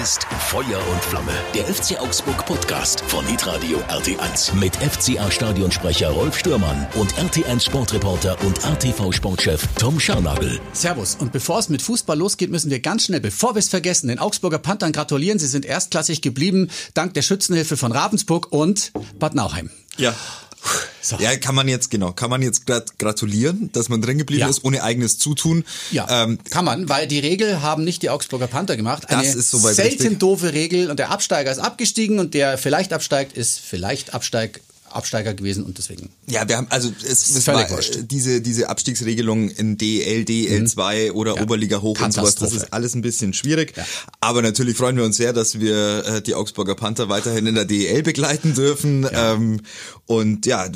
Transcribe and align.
ist 0.00 0.24
Feuer 0.48 0.80
und 0.90 1.04
Flamme. 1.04 1.32
Der 1.54 1.64
FC 1.66 2.00
Augsburg 2.00 2.46
Podcast 2.46 3.02
von 3.02 3.26
Hitradio 3.26 3.80
RT1 3.90 4.54
mit 4.54 4.74
FCA 4.76 5.30
Stadionsprecher 5.30 6.08
Rolf 6.08 6.38
Stürmann 6.38 6.86
und 6.94 7.12
RT1 7.16 7.66
Sportreporter 7.66 8.40
und 8.42 8.64
RTV 8.64 9.12
Sportchef 9.12 9.68
Tom 9.78 10.00
Scharnagel. 10.00 10.58
Servus. 10.72 11.16
Und 11.16 11.32
bevor 11.32 11.58
es 11.58 11.68
mit 11.68 11.82
Fußball 11.82 12.16
losgeht, 12.16 12.50
müssen 12.50 12.70
wir 12.70 12.80
ganz 12.80 13.04
schnell, 13.04 13.20
bevor 13.20 13.54
wir 13.54 13.58
es 13.58 13.68
vergessen, 13.68 14.08
den 14.08 14.18
Augsburger 14.18 14.58
Panthern 14.58 14.92
gratulieren. 14.92 15.38
Sie 15.38 15.46
sind 15.46 15.66
erstklassig 15.66 16.22
geblieben, 16.22 16.70
dank 16.94 17.12
der 17.12 17.22
Schützenhilfe 17.22 17.76
von 17.76 17.92
Ravensburg 17.92 18.50
und 18.52 18.92
Bad 19.18 19.34
Nauheim. 19.34 19.68
Ja. 19.98 20.14
So. 21.02 21.16
Ja, 21.16 21.34
kann 21.36 21.54
man 21.54 21.66
jetzt, 21.66 21.90
genau, 21.90 22.12
kann 22.12 22.28
man 22.28 22.42
jetzt 22.42 22.66
gratulieren, 22.98 23.70
dass 23.72 23.88
man 23.88 24.02
drin 24.02 24.18
geblieben 24.18 24.42
ja. 24.42 24.48
ist, 24.48 24.64
ohne 24.64 24.82
eigenes 24.82 25.18
Zutun. 25.18 25.64
Ja, 25.90 26.24
ähm, 26.24 26.38
kann 26.50 26.64
man, 26.64 26.88
weil 26.88 27.06
die 27.06 27.18
Regel 27.18 27.62
haben 27.62 27.84
nicht 27.84 28.02
die 28.02 28.10
Augsburger 28.10 28.46
Panther 28.46 28.76
gemacht. 28.76 29.08
Eine 29.08 29.22
das 29.22 29.34
ist 29.34 29.50
soweit 29.50 29.74
selten 29.74 30.02
richtig. 30.02 30.18
doofe 30.18 30.52
Regel 30.52 30.90
und 30.90 30.98
der 30.98 31.10
Absteiger 31.10 31.50
ist 31.50 31.58
abgestiegen 31.58 32.18
und 32.18 32.34
der 32.34 32.58
vielleicht 32.58 32.92
absteigt, 32.92 33.36
ist 33.36 33.60
vielleicht 33.60 34.12
Absteig 34.12 34.60
Absteiger 34.90 35.34
gewesen 35.34 35.64
und 35.64 35.78
deswegen. 35.78 36.10
Ja, 36.26 36.48
wir 36.48 36.56
haben 36.56 36.66
also 36.70 36.92
es, 37.02 37.30
es 37.30 37.46
war, 37.46 37.66
diese 38.02 38.40
diese 38.40 38.68
Abstiegsregelung 38.68 39.50
in 39.50 39.78
DL, 39.78 40.22
DL2 40.22 41.10
mhm. 41.10 41.16
oder 41.16 41.36
ja. 41.36 41.42
Oberliga 41.42 41.80
hoch 41.80 42.00
und 42.00 42.12
sowas, 42.12 42.34
das 42.34 42.52
ist 42.52 42.72
alles 42.72 42.94
ein 42.94 43.02
bisschen 43.02 43.32
schwierig. 43.32 43.76
Ja. 43.76 43.84
Aber 44.20 44.42
natürlich 44.42 44.76
freuen 44.76 44.96
wir 44.96 45.04
uns 45.04 45.16
sehr, 45.16 45.32
dass 45.32 45.60
wir 45.60 46.04
äh, 46.04 46.22
die 46.22 46.34
Augsburger 46.34 46.74
Panther 46.74 47.08
weiterhin 47.08 47.46
in 47.46 47.54
der 47.54 47.64
DL 47.64 48.02
begleiten 48.02 48.54
dürfen. 48.54 49.02
Ja. 49.02 49.34
Ähm, 49.34 49.60
und 50.06 50.46
ja, 50.46 50.68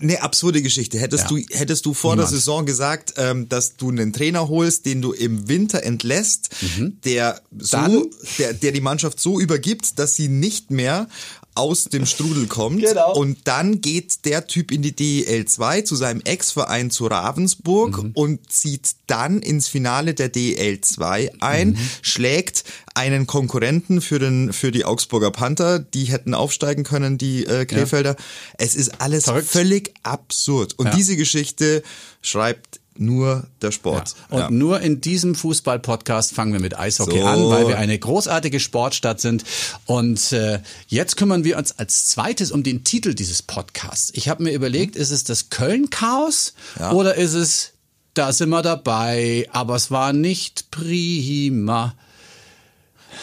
eine 0.00 0.22
absurde 0.22 0.60
Geschichte. 0.60 0.98
Hättest 0.98 1.30
du 1.30 1.36
hättest 1.36 1.86
du 1.86 1.94
vor 1.94 2.14
Niemand. 2.14 2.30
der 2.30 2.38
Saison 2.38 2.66
gesagt, 2.66 3.14
ähm, 3.16 3.48
dass 3.48 3.76
du 3.76 3.90
einen 3.90 4.12
Trainer 4.12 4.48
holst, 4.48 4.86
den 4.86 5.00
du 5.00 5.12
im 5.12 5.48
Winter 5.48 5.82
entlässt, 5.82 6.50
mhm. 6.60 6.98
der 7.04 7.40
so, 7.56 8.10
der 8.38 8.52
der 8.52 8.72
die 8.72 8.80
Mannschaft 8.80 9.20
so 9.20 9.38
übergibt, 9.38 9.98
dass 9.98 10.16
sie 10.16 10.28
nicht 10.28 10.70
mehr 10.70 11.08
aus 11.54 11.84
dem 11.84 12.04
Strudel 12.06 12.46
kommt. 12.46 12.80
Genau. 12.80 13.14
Und 13.14 13.38
dann 13.44 13.80
geht 13.80 14.24
der 14.24 14.46
Typ 14.46 14.72
in 14.72 14.82
die 14.82 14.92
DL2 14.92 15.84
zu 15.84 15.94
seinem 15.94 16.20
Ex-Verein 16.22 16.90
zu 16.90 17.06
Ravensburg 17.06 18.02
mhm. 18.02 18.10
und 18.14 18.52
zieht 18.52 18.96
dann 19.06 19.40
ins 19.40 19.68
Finale 19.68 20.14
der 20.14 20.32
DL2 20.32 21.40
ein, 21.40 21.70
mhm. 21.70 21.78
schlägt 22.02 22.64
einen 22.94 23.26
Konkurrenten 23.26 24.00
für 24.00 24.18
den 24.18 24.52
für 24.52 24.72
die 24.72 24.84
Augsburger 24.84 25.30
Panther, 25.30 25.78
die 25.78 26.04
hätten 26.04 26.34
aufsteigen 26.34 26.84
können, 26.84 27.18
die 27.18 27.44
äh, 27.46 27.66
Krefelder. 27.66 28.10
Ja. 28.10 28.24
Es 28.58 28.74
ist 28.74 29.00
alles 29.00 29.24
Verrückt. 29.24 29.48
völlig 29.48 29.94
absurd. 30.02 30.74
Und 30.78 30.86
ja. 30.86 30.94
diese 30.94 31.16
Geschichte 31.16 31.82
schreibt 32.22 32.80
nur 32.96 33.46
der 33.60 33.72
Sport. 33.72 34.14
Ja. 34.30 34.36
Und 34.36 34.40
ja. 34.42 34.50
nur 34.50 34.80
in 34.80 35.00
diesem 35.00 35.34
Fußball-Podcast 35.34 36.32
fangen 36.32 36.52
wir 36.52 36.60
mit 36.60 36.78
Eishockey 36.78 37.20
so. 37.20 37.26
an, 37.26 37.48
weil 37.48 37.68
wir 37.68 37.78
eine 37.78 37.98
großartige 37.98 38.60
Sportstadt 38.60 39.20
sind. 39.20 39.44
Und 39.86 40.32
äh, 40.32 40.60
jetzt 40.86 41.16
kümmern 41.16 41.44
wir 41.44 41.58
uns 41.58 41.78
als 41.78 42.06
zweites 42.08 42.52
um 42.52 42.62
den 42.62 42.84
Titel 42.84 43.14
dieses 43.14 43.42
Podcasts. 43.42 44.12
Ich 44.14 44.28
habe 44.28 44.44
mir 44.44 44.52
überlegt, 44.52 44.96
ist 44.96 45.10
es 45.10 45.24
das 45.24 45.50
Köln-Chaos 45.50 46.54
ja. 46.78 46.92
oder 46.92 47.16
ist 47.16 47.34
es, 47.34 47.72
da 48.14 48.32
sind 48.32 48.50
wir 48.50 48.62
dabei, 48.62 49.48
aber 49.52 49.74
es 49.74 49.90
war 49.90 50.12
nicht 50.12 50.70
prima. 50.70 51.94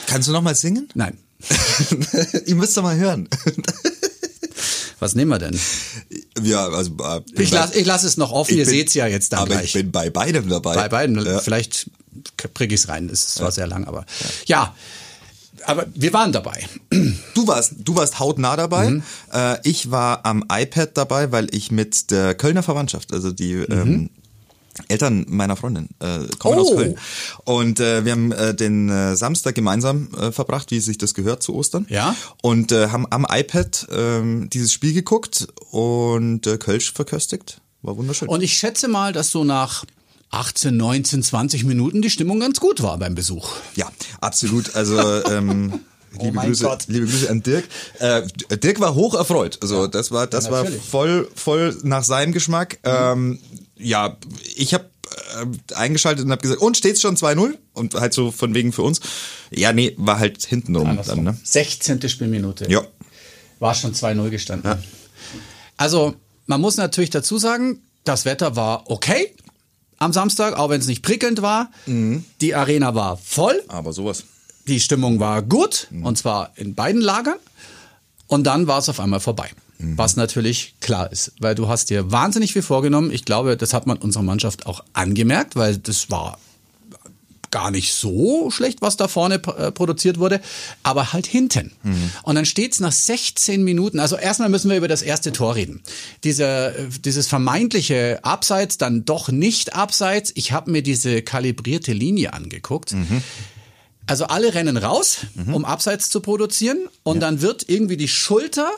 Kannst 0.07 0.27
du 0.27 0.33
noch 0.33 0.41
mal 0.41 0.55
singen? 0.55 0.89
Nein. 0.95 1.17
Ihr 2.45 2.55
müsst 2.55 2.77
doch 2.77 2.83
mal 2.83 2.97
hören. 2.97 3.27
Was 4.99 5.15
nehmen 5.15 5.31
wir 5.31 5.39
denn? 5.39 5.59
Ja, 6.43 6.67
also 6.67 6.91
äh, 7.03 7.21
ich 7.41 7.51
lasse 7.51 7.77
ich 7.79 7.85
lass 7.85 8.03
es 8.03 8.17
noch 8.17 8.31
offen. 8.31 8.57
Ihr 8.57 8.65
seht's 8.65 8.93
ja 8.93 9.07
jetzt 9.07 9.33
dann 9.33 9.39
aber 9.39 9.55
gleich. 9.55 9.65
ich 9.65 9.73
bin 9.73 9.91
bei 9.91 10.09
beidem 10.09 10.49
dabei. 10.49 10.75
Bei 10.75 10.89
beidem. 10.89 11.25
Ja. 11.25 11.39
Vielleicht 11.39 11.89
kriege 12.53 12.75
ich 12.75 12.81
es 12.81 12.89
rein. 12.89 13.09
Es 13.09 13.39
war 13.39 13.47
ja. 13.47 13.51
sehr 13.51 13.67
lang, 13.67 13.85
aber 13.85 14.05
ja. 14.45 14.75
Aber 15.65 15.85
wir 15.93 16.11
waren 16.13 16.31
dabei. 16.31 16.65
Du 17.33 17.47
warst, 17.47 17.75
du 17.77 17.95
warst 17.95 18.19
hautnah 18.19 18.57
dabei. 18.57 18.89
Mhm. 18.89 19.03
Äh, 19.31 19.57
ich 19.63 19.89
war 19.89 20.25
am 20.25 20.43
iPad 20.51 20.97
dabei, 20.97 21.31
weil 21.31 21.47
ich 21.55 21.71
mit 21.71 22.11
der 22.11 22.35
Kölner 22.35 22.61
Verwandtschaft, 22.61 23.13
also 23.13 23.31
die 23.31 23.55
mhm. 23.55 23.65
ähm, 23.69 24.09
Eltern 24.87 25.25
meiner 25.27 25.55
Freundin 25.55 25.89
äh, 25.99 26.19
kommen 26.39 26.59
oh. 26.59 26.61
aus 26.61 26.75
Köln. 26.75 26.97
Und 27.45 27.79
äh, 27.79 28.05
wir 28.05 28.11
haben 28.13 28.31
äh, 28.31 28.55
den 28.55 28.89
äh, 28.89 29.15
Samstag 29.15 29.55
gemeinsam 29.55 30.09
äh, 30.17 30.31
verbracht, 30.31 30.71
wie 30.71 30.79
sich 30.79 30.97
das 30.97 31.13
gehört 31.13 31.43
zu 31.43 31.53
Ostern. 31.55 31.85
Ja. 31.89 32.15
Und 32.41 32.71
äh, 32.71 32.89
haben 32.89 33.05
am 33.09 33.25
iPad 33.29 33.87
äh, 33.89 34.47
dieses 34.47 34.71
Spiel 34.71 34.93
geguckt 34.93 35.47
und 35.71 36.47
äh, 36.47 36.57
Kölsch 36.57 36.93
verköstigt. 36.93 37.61
War 37.81 37.97
wunderschön. 37.97 38.27
Und 38.27 38.41
ich 38.41 38.53
schätze 38.53 38.87
mal, 38.87 39.11
dass 39.11 39.31
so 39.31 39.43
nach 39.43 39.85
18, 40.31 40.75
19, 40.75 41.23
20 41.23 41.63
Minuten 41.65 42.01
die 42.01 42.09
Stimmung 42.09 42.39
ganz 42.39 42.59
gut 42.59 42.81
war 42.81 42.97
beim 42.97 43.15
Besuch. 43.15 43.55
Ja, 43.75 43.91
absolut. 44.21 44.75
Also 44.75 44.97
ähm, 45.25 45.81
Oh 46.17 46.25
liebe, 46.25 46.39
Grüße, 46.39 46.63
Gott. 46.63 46.85
liebe 46.87 47.05
Grüße 47.05 47.29
an 47.29 47.41
Dirk. 47.41 47.65
Äh, 47.99 48.23
Dirk 48.57 48.79
war 48.79 48.95
hoch 48.95 49.15
erfreut. 49.15 49.57
Also 49.61 49.87
das 49.87 50.11
war 50.11 50.27
das 50.27 50.45
ja, 50.45 50.51
war 50.51 50.65
voll 50.65 51.29
voll 51.35 51.77
nach 51.83 52.03
seinem 52.03 52.33
Geschmack. 52.33 52.79
Mhm. 52.83 52.89
Ähm, 52.91 53.39
ja, 53.77 54.17
ich 54.55 54.73
habe 54.73 54.85
äh, 55.35 55.75
eingeschaltet 55.75 56.25
und 56.25 56.31
habe 56.31 56.41
gesagt, 56.41 56.61
und 56.61 56.77
steht's 56.77 57.01
schon 57.01 57.15
2-0? 57.15 57.57
Und 57.73 57.95
halt 57.95 58.13
so 58.13 58.31
von 58.31 58.53
wegen 58.53 58.73
für 58.73 58.81
uns. 58.83 58.99
Ja, 59.49 59.73
nee, 59.73 59.93
war 59.97 60.19
halt 60.19 60.43
hintenrum 60.45 60.99
dann, 61.05 61.23
ne? 61.23 61.37
16. 61.43 62.07
Spielminute. 62.09 62.69
Ja. 62.69 62.81
War 63.59 63.75
schon 63.75 63.93
2-0 63.93 64.29
gestanden. 64.29 64.71
Ja. 64.71 64.79
Also, 65.77 66.15
man 66.45 66.61
muss 66.61 66.77
natürlich 66.77 67.09
dazu 67.09 67.37
sagen, 67.37 67.81
das 68.03 68.25
Wetter 68.25 68.55
war 68.55 68.89
okay 68.89 69.33
am 69.97 70.13
Samstag, 70.13 70.57
auch 70.57 70.69
wenn 70.69 70.81
es 70.81 70.87
nicht 70.87 71.03
prickelnd 71.03 71.41
war. 71.41 71.71
Mhm. 71.85 72.25
Die 72.41 72.55
Arena 72.55 72.95
war 72.95 73.17
voll. 73.17 73.61
Aber 73.67 73.93
sowas. 73.93 74.23
Die 74.67 74.79
Stimmung 74.79 75.19
war 75.19 75.41
gut, 75.41 75.87
mhm. 75.89 76.05
und 76.05 76.17
zwar 76.17 76.51
in 76.55 76.75
beiden 76.75 77.01
Lagern. 77.01 77.37
Und 78.27 78.45
dann 78.45 78.67
war 78.67 78.79
es 78.79 78.87
auf 78.87 78.99
einmal 78.99 79.19
vorbei. 79.19 79.49
Mhm. 79.77 79.97
Was 79.97 80.15
natürlich 80.15 80.75
klar 80.79 81.11
ist, 81.11 81.33
weil 81.39 81.55
du 81.55 81.67
hast 81.67 81.89
dir 81.89 82.11
wahnsinnig 82.11 82.53
viel 82.53 82.61
vorgenommen. 82.61 83.11
Ich 83.11 83.25
glaube, 83.25 83.57
das 83.57 83.73
hat 83.73 83.87
man 83.87 83.97
unserer 83.97 84.23
Mannschaft 84.23 84.65
auch 84.65 84.83
angemerkt, 84.93 85.55
weil 85.55 85.77
das 85.77 86.09
war 86.09 86.37
gar 87.51 87.69
nicht 87.69 87.93
so 87.93 88.49
schlecht, 88.49 88.81
was 88.81 88.95
da 88.95 89.07
vorne 89.07 89.35
äh, 89.35 89.71
produziert 89.71 90.17
wurde, 90.17 90.41
aber 90.83 91.13
halt 91.13 91.27
hinten. 91.27 91.73
Mhm. 91.83 92.11
Und 92.23 92.35
dann 92.35 92.45
steht's 92.45 92.79
nach 92.79 92.93
16 92.93 93.63
Minuten, 93.63 93.99
also 93.99 94.15
erstmal 94.15 94.49
müssen 94.49 94.69
wir 94.69 94.77
über 94.77 94.87
das 94.87 95.01
erste 95.01 95.33
Tor 95.33 95.55
reden. 95.55 95.81
Diese, 96.23 96.45
äh, 96.45 96.87
dieses 97.03 97.27
vermeintliche 97.27 98.19
Abseits, 98.23 98.77
dann 98.77 99.03
doch 99.03 99.29
nicht 99.29 99.75
Abseits. 99.75 100.31
Ich 100.35 100.53
habe 100.53 100.71
mir 100.71 100.81
diese 100.81 101.21
kalibrierte 101.21 101.91
Linie 101.91 102.33
angeguckt. 102.33 102.93
Mhm. 102.93 103.21
Also 104.07 104.25
alle 104.25 104.53
rennen 104.53 104.77
raus, 104.77 105.19
mhm. 105.35 105.53
um 105.53 105.65
Abseits 105.65 106.09
zu 106.09 106.21
produzieren 106.21 106.89
und 107.03 107.15
ja. 107.15 107.21
dann 107.21 107.41
wird 107.41 107.69
irgendwie 107.69 107.97
die 107.97 108.07
Schulter 108.07 108.71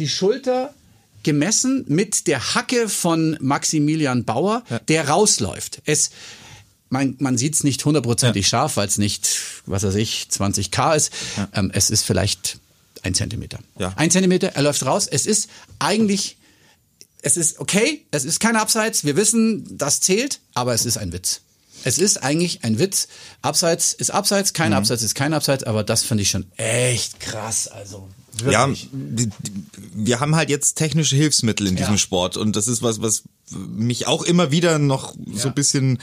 die 0.00 0.08
Schulter 0.08 0.74
gemessen 1.22 1.84
mit 1.86 2.26
der 2.26 2.54
Hacke 2.54 2.88
von 2.88 3.36
Maximilian 3.40 4.24
Bauer, 4.24 4.64
ja. 4.70 4.78
der 4.80 5.08
rausläuft. 5.08 5.82
Es, 5.84 6.10
man, 6.88 7.16
man 7.18 7.36
sieht 7.36 7.54
es 7.54 7.64
nicht 7.64 7.84
hundertprozentig 7.84 8.46
ja. 8.46 8.48
scharf, 8.48 8.76
weil 8.76 8.88
es 8.88 8.98
nicht, 8.98 9.28
was 9.66 9.82
weiß 9.82 9.94
ich, 9.96 10.28
20k 10.32 10.96
ist. 10.96 11.12
Ähm, 11.52 11.70
es 11.74 11.90
ist 11.90 12.04
vielleicht 12.04 12.58
ein 13.02 13.14
Zentimeter. 13.14 13.58
Ein 13.96 14.10
Zentimeter, 14.10 14.48
er 14.48 14.62
läuft 14.62 14.84
raus. 14.86 15.06
Es 15.06 15.26
ist 15.26 15.50
eigentlich, 15.78 16.38
es 17.20 17.36
ist 17.36 17.60
okay, 17.60 18.06
es 18.10 18.24
ist 18.24 18.40
kein 18.40 18.56
Abseits. 18.56 19.04
Wir 19.04 19.16
wissen, 19.16 19.76
das 19.76 20.00
zählt, 20.00 20.40
aber 20.54 20.72
es 20.72 20.86
ist 20.86 20.96
ein 20.96 21.12
Witz. 21.12 21.42
Es 21.84 21.98
ist 21.98 22.22
eigentlich 22.22 22.64
ein 22.64 22.78
Witz. 22.78 23.08
Abseits 23.42 23.92
ist 23.92 24.10
Abseits, 24.10 24.52
kein 24.52 24.70
mhm. 24.70 24.78
Abseits 24.78 25.02
ist 25.02 25.14
kein 25.14 25.32
Abseits, 25.32 25.64
aber 25.64 25.84
das 25.84 26.02
finde 26.02 26.22
ich 26.22 26.30
schon 26.30 26.46
echt 26.56 27.20
krass. 27.20 27.68
Also 27.68 28.08
Wirklich? 28.38 28.88
Ja, 28.92 29.26
wir 29.92 30.20
haben 30.20 30.36
halt 30.36 30.50
jetzt 30.50 30.74
technische 30.74 31.16
Hilfsmittel 31.16 31.66
in 31.66 31.76
diesem 31.76 31.94
ja. 31.94 31.98
Sport 31.98 32.36
und 32.36 32.56
das 32.56 32.68
ist 32.68 32.82
was, 32.82 33.02
was 33.02 33.24
mich 33.50 34.06
auch 34.06 34.22
immer 34.22 34.50
wieder 34.50 34.78
noch 34.78 35.14
ja. 35.16 35.38
so 35.38 35.48
ein 35.48 35.54
bisschen 35.54 35.98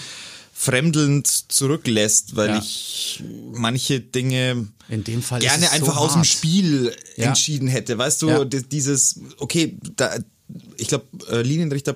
fremdelnd 0.53 1.27
zurücklässt, 1.27 2.35
weil 2.35 2.49
ja. 2.49 2.57
ich 2.59 3.23
manche 3.53 3.99
Dinge 4.01 4.67
in 4.89 5.03
dem 5.03 5.21
Fall 5.21 5.39
gerne 5.39 5.71
einfach 5.71 5.95
so 5.95 5.99
aus 5.99 6.13
dem 6.13 6.23
Spiel 6.23 6.95
entschieden 7.15 7.67
hätte. 7.67 7.97
Weißt 7.97 8.21
du, 8.21 8.45
dieses, 8.45 9.19
okay, 9.37 9.77
da, 9.95 10.17
ich 10.77 10.87
glaube, 10.87 11.05
äh, 11.29 11.41
Linienrichter 11.41 11.95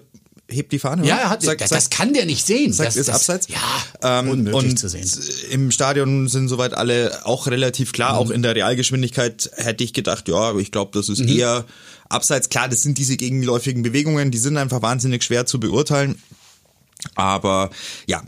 hebt 0.51 0.71
die 0.71 0.79
Fahne. 0.79 1.05
Ja, 1.05 1.17
er 1.17 1.29
hat, 1.29 1.41
sagt, 1.41 1.61
das 1.61 1.69
sagt, 1.69 1.91
kann 1.91 2.13
der 2.13 2.25
nicht 2.25 2.45
sehen. 2.45 2.73
Sagt, 2.73 2.89
das 2.89 2.95
ist 2.97 3.09
abseits. 3.09 3.47
Ja, 3.47 4.19
ähm, 4.19 4.29
unmöglich 4.29 4.77
zu 4.77 4.89
sehen. 4.89 5.09
Im 5.49 5.71
Stadion 5.71 6.27
sind 6.27 6.47
soweit 6.47 6.73
alle 6.73 7.25
auch 7.25 7.47
relativ 7.47 7.93
klar. 7.93 8.13
Mhm. 8.13 8.19
Auch 8.19 8.29
in 8.29 8.41
der 8.41 8.55
Realgeschwindigkeit 8.55 9.49
hätte 9.55 9.83
ich 9.83 9.93
gedacht, 9.93 10.27
ja, 10.27 10.55
ich 10.57 10.71
glaube, 10.71 10.91
das 10.93 11.09
ist 11.09 11.19
mhm. 11.19 11.29
eher 11.29 11.65
abseits. 12.09 12.49
Klar, 12.49 12.69
das 12.69 12.81
sind 12.81 12.97
diese 12.97 13.17
gegenläufigen 13.17 13.83
Bewegungen, 13.83 14.31
die 14.31 14.37
sind 14.37 14.57
einfach 14.57 14.81
wahnsinnig 14.81 15.23
schwer 15.23 15.45
zu 15.45 15.59
beurteilen. 15.59 16.21
Aber 17.15 17.69
ja, 18.05 18.21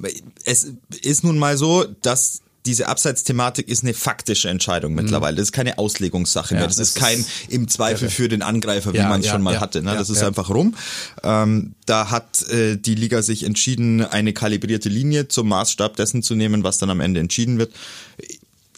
es 0.46 0.68
ist 1.02 1.24
nun 1.24 1.38
mal 1.38 1.58
so, 1.58 1.86
dass 2.02 2.43
diese 2.66 2.88
Abseitsthematik 2.88 3.68
ist 3.68 3.84
eine 3.84 3.94
faktische 3.94 4.50
Entscheidung 4.50 4.92
mhm. 4.94 5.02
mittlerweile. 5.02 5.36
Das 5.38 5.48
ist 5.48 5.52
keine 5.52 5.78
Auslegungssache 5.78 6.56
ja, 6.56 6.62
mehr. 6.62 6.68
Das, 6.68 6.78
das 6.78 6.90
ist 6.90 6.96
kein 6.96 7.26
im 7.50 7.68
Zweifel 7.68 8.10
für 8.10 8.30
den 8.30 8.42
Angreifer, 8.42 8.94
wie 8.94 8.98
ja, 8.98 9.10
man 9.10 9.20
es 9.20 9.28
ja, 9.28 9.34
schon 9.34 9.42
mal 9.42 9.60
hatte. 9.60 9.82
Ne? 9.82 9.94
das 9.94 10.10
ist 10.10 10.24
einfach 10.24 10.50
rum. 10.50 10.76
Ähm, 11.24 11.74
da 11.86 12.10
hat 12.10 12.48
äh, 12.50 12.78
die 12.78 12.96
Liga 12.96 13.22
sich 13.22 13.44
entschieden, 13.44 14.06
eine 14.06 14.34
kalibrierte 14.34 14.90
Linie 14.90 15.28
zum 15.28 15.50
Maßstab 15.50 15.96
dessen 15.96 16.24
zu 16.24 16.36
nehmen, 16.36 16.64
was 16.64 16.78
dann 16.78 16.90
am 16.90 17.00
Ende 17.00 17.20
entschieden 17.20 17.58
wird 17.58 17.72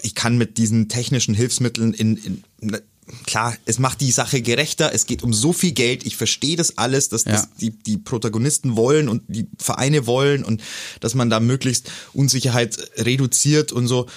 ich 0.01 0.13
kann 0.13 0.37
mit 0.37 0.59
diesen 0.59 0.87
technischen 0.87 1.33
Hilfsmitteln 1.33 1.93
in, 1.93 2.43
in 2.61 2.77
klar, 3.25 3.55
es 3.65 3.79
macht 3.79 4.01
die 4.01 4.11
Sache 4.11 4.41
gerechter, 4.41 4.91
es 4.93 5.05
geht 5.05 5.23
um 5.23 5.33
so 5.33 5.53
viel 5.53 5.71
Geld, 5.71 6.05
ich 6.05 6.17
verstehe 6.17 6.55
das 6.55 6.77
alles, 6.77 7.09
dass 7.09 7.25
ja. 7.25 7.33
das 7.33 7.49
die, 7.59 7.71
die 7.71 7.97
Protagonisten 7.97 8.75
wollen 8.75 9.09
und 9.09 9.23
die 9.27 9.47
Vereine 9.59 10.07
wollen 10.07 10.43
und 10.43 10.61
dass 10.99 11.15
man 11.15 11.29
da 11.29 11.39
möglichst 11.39 11.91
Unsicherheit 12.13 12.77
reduziert 12.97 13.71
und 13.71 13.87
so. 13.87 14.07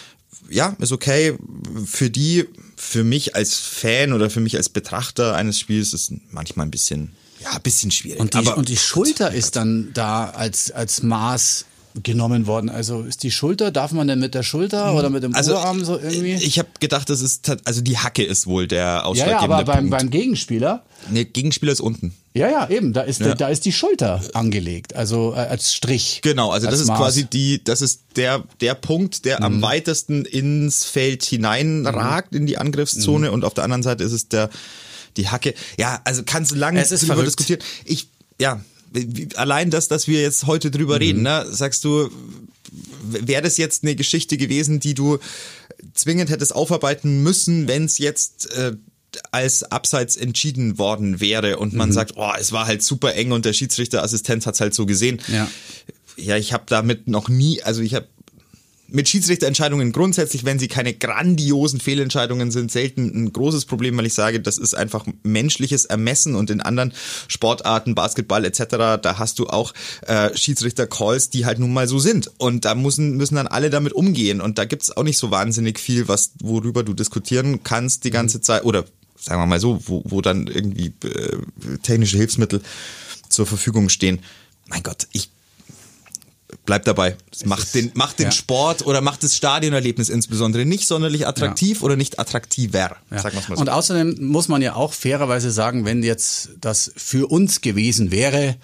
Ja, 0.50 0.76
ist 0.79 0.93
okay. 0.93 1.37
Für 1.85 2.08
die, 2.08 2.46
für 2.76 3.05
mich 3.05 3.37
als 3.37 3.55
Fan 3.56 4.12
oder 4.12 4.31
für 4.31 4.40
mich 4.40 4.56
als 4.56 4.70
Betrachter 4.70 5.35
eines 5.35 5.58
Spiels 5.58 5.93
ist 5.93 6.12
manchmal 6.31 6.67
ein 6.67 6.70
bisschen, 6.70 7.12
ja, 7.43 7.50
ein 7.52 7.62
bisschen 7.62 7.90
schwierig. 7.90 8.20
Und 8.20 8.32
die, 8.32 8.38
Aber, 8.38 8.56
und 8.56 8.69
die 8.69 8.76
Schulter 8.76 9.32
ist 9.32 9.56
dann 9.56 9.90
da 9.93 10.31
als, 10.31 10.70
als 10.70 11.02
Maß 11.02 11.67
genommen 12.02 12.46
worden. 12.46 12.70
Also 12.70 13.02
ist 13.02 13.23
die 13.23 13.31
Schulter, 13.31 13.70
darf 13.70 13.93
man 13.93 14.08
denn 14.08 14.19
mit 14.19 14.35
der 14.35 14.43
Schulter 14.43 14.94
oder 14.94 15.11
mit 15.11 15.23
dem 15.23 15.35
also, 15.35 15.52
Oberarm 15.52 15.85
so 15.85 15.99
irgendwie? 15.99 16.35
Ich 16.35 16.58
habe 16.58 16.69
gedacht, 16.81 17.11
das 17.11 17.20
ist, 17.20 17.50
also 17.64 17.81
die 17.81 17.99
Hacke 17.99 18.25
ist 18.25 18.46
wohl 18.46 18.67
der 18.67 19.06
ausschlaggebende 19.06 19.44
Ja, 19.44 19.56
ja 19.56 19.61
aber 19.61 19.64
beim, 19.64 19.90
beim 19.90 20.11
Gegenspieler? 20.11 20.85
Nee, 21.11 21.25
Gegenspieler 21.25 21.73
ist 21.73 21.81
unten. 21.81 22.14
Ja, 22.35 22.49
ja, 22.49 22.70
eben, 22.70 22.93
da 22.93 23.00
ist, 23.02 23.20
ja. 23.20 23.35
da 23.35 23.49
ist 23.49 23.64
die 23.64 23.73
Schulter 23.73 24.23
angelegt, 24.35 24.94
also 24.94 25.32
äh, 25.35 25.38
als 25.38 25.75
Strich. 25.75 26.20
Genau, 26.23 26.50
also 26.50 26.69
das 26.69 26.79
ist 26.79 26.88
Maß. 26.88 26.99
quasi 26.99 27.25
die, 27.25 27.62
das 27.64 27.82
ist 27.82 28.02
der, 28.17 28.44
der 28.61 28.75
Punkt, 28.75 29.25
der 29.25 29.38
mhm. 29.38 29.44
am 29.44 29.62
weitesten 29.62 30.25
ins 30.25 30.85
Feld 30.85 31.25
hineinragt, 31.25 32.32
mhm. 32.32 32.38
in 32.38 32.46
die 32.46 32.58
Angriffszone 32.58 33.29
mhm. 33.29 33.35
und 33.35 33.44
auf 33.44 33.55
der 33.55 33.64
anderen 33.64 33.82
Seite 33.82 34.05
ist 34.05 34.12
es 34.12 34.29
der, 34.29 34.50
die 35.17 35.29
Hacke. 35.29 35.55
Ja, 35.79 36.00
also 36.05 36.23
kannst 36.25 36.52
du 36.52 36.55
lange 36.55 36.82
darüber 36.82 37.25
diskutieren. 37.25 37.61
Ich, 37.85 38.08
ja, 38.40 38.61
allein 39.35 39.70
das, 39.70 39.88
dass 39.88 40.08
wir 40.08 40.20
jetzt 40.20 40.46
heute 40.46 40.70
drüber 40.70 40.96
mhm. 40.96 41.02
reden, 41.02 41.23
ne, 41.23 41.46
sagst 41.50 41.85
du, 41.85 42.11
wäre 43.02 43.43
das 43.43 43.56
jetzt 43.56 43.82
eine 43.82 43.94
Geschichte 43.94 44.37
gewesen, 44.37 44.81
die 44.81 44.94
du 44.94 45.19
zwingend 45.94 46.31
hättest 46.31 46.55
aufarbeiten 46.55 47.23
müssen, 47.23 47.69
wenn 47.69 47.85
es 47.85 47.99
jetzt 47.99 48.52
äh, 48.52 48.73
als 49.31 49.64
abseits 49.64 50.17
entschieden 50.17 50.79
worden 50.79 51.20
wäre 51.20 51.58
und 51.58 51.73
man 51.75 51.88
mhm. 51.88 51.94
sagt, 51.94 52.14
oh, 52.17 52.32
es 52.38 52.52
war 52.52 52.67
halt 52.67 52.82
super 52.82 53.14
eng 53.14 53.32
und 53.32 53.44
der 53.44 53.52
Schiedsrichterassistent 53.52 54.46
hat 54.46 54.55
es 54.55 54.61
halt 54.61 54.75
so 54.75 54.87
gesehen. 54.87 55.20
Ja, 55.29 55.50
ja 56.17 56.37
ich 56.37 56.52
habe 56.52 56.64
damit 56.67 57.08
noch 57.08 57.29
nie, 57.29 57.62
also 57.62 57.81
ich 57.82 57.94
habe 57.94 58.06
mit 58.90 59.08
Schiedsrichterentscheidungen 59.08 59.93
grundsätzlich, 59.93 60.44
wenn 60.44 60.58
sie 60.58 60.69
keine 60.69 60.94
grandiosen 60.94 61.81
Fehlentscheidungen 61.81 62.50
sind, 62.50 62.73
selten 62.73 63.06
ein 63.14 63.32
großes 63.32 63.67
Problem, 63.67 63.96
weil 63.99 64.06
ich 64.06 64.14
sage, 64.14 64.40
das 64.40 64.58
ist 64.58 64.75
einfach 64.75 65.06
menschliches 65.23 65.85
Ermessen 65.85 66.35
und 66.35 66.50
in 66.50 66.61
anderen 66.61 66.93
Sportarten, 67.29 67.94
Basketball 67.94 68.44
etc., 68.44 68.64
da 69.02 69.19
hast 69.19 69.38
du 69.38 69.46
auch 69.46 69.75
äh, 70.06 70.35
Schiedsrichter-Calls, 70.35 71.31
die 71.31 71.44
halt 71.44 71.58
nun 71.58 71.73
mal 71.73 71.87
so 71.87 71.99
sind 71.99 72.31
und 72.38 72.64
da 72.64 72.75
müssen, 72.75 73.17
müssen 73.17 73.37
dann 73.37 73.46
alle 73.46 73.70
damit 73.70 73.93
umgehen 73.93 74.40
und 74.40 74.58
da 74.58 74.64
gibt's 74.64 74.96
auch 74.96 75.05
nicht 75.05 75.19
so 75.19 75.31
wahnsinnig 75.31 75.79
viel, 75.79 76.08
was 76.08 76.32
worüber 76.43 76.82
du 76.82 76.94
diskutieren 76.94 77.62
kannst 77.62 78.05
die 78.05 78.11
ganze 78.11 78.40
Zeit 78.40 78.64
oder 78.64 78.85
sagen 79.17 79.40
wir 79.40 79.46
mal 79.46 79.61
so, 79.61 79.81
wo, 79.87 80.02
wo 80.06 80.23
dann 80.23 80.46
irgendwie 80.46 80.93
äh, 81.05 81.38
technische 81.82 82.17
Hilfsmittel 82.17 82.62
zur 83.29 83.46
Verfügung 83.46 83.88
stehen. 83.88 84.20
Mein 84.67 84.82
Gott, 84.82 85.08
ich 85.12 85.31
Bleibt 86.65 86.87
dabei. 86.87 87.17
Es 87.31 87.45
macht 87.45 87.75
den, 87.75 87.91
macht 87.95 88.19
den 88.19 88.27
ja. 88.27 88.33
Sport 88.33 88.87
oder 88.87 89.03
macht 89.03 89.23
das 89.23 89.37
Stadionerlebnis 89.37 90.09
insbesondere 90.09 90.65
nicht 90.65 90.87
sonderlich 90.87 91.27
attraktiv 91.27 91.81
ja. 91.81 91.85
oder 91.85 91.97
nicht 91.97 92.19
attraktiver. 92.19 92.97
Ja. 93.11 93.19
Sagen 93.19 93.37
mal 93.37 93.56
so. 93.56 93.61
Und 93.61 93.69
außerdem 93.69 94.17
muss 94.21 94.49
man 94.49 94.62
ja 94.62 94.75
auch 94.75 94.95
fairerweise 94.95 95.50
sagen, 95.50 95.85
wenn 95.85 96.03
jetzt 96.03 96.50
das 96.61 96.91
für 96.97 97.31
uns 97.31 97.61
gewesen 97.61 98.11
wäre, 98.11 98.56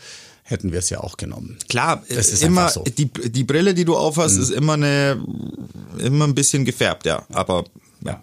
hätten 0.45 0.73
wir 0.73 0.79
es 0.79 0.89
ja 0.91 1.01
auch 1.01 1.19
genommen. 1.19 1.59
Klar, 1.69 2.05
das 2.09 2.29
ist 2.29 2.43
immer 2.43 2.71
so. 2.71 2.85
die, 2.85 3.07
die 3.07 3.45
Brille, 3.45 3.75
die 3.75 3.85
du 3.85 3.97
aufhast, 3.97 4.37
mhm. 4.37 4.43
ist 4.43 4.51
immer 4.51 4.75
eine 4.75 5.23
immer 5.99 6.27
ein 6.27 6.35
bisschen 6.35 6.65
gefärbt, 6.65 7.05
ja. 7.05 7.27
Aber 7.33 7.65
ja, 8.03 8.23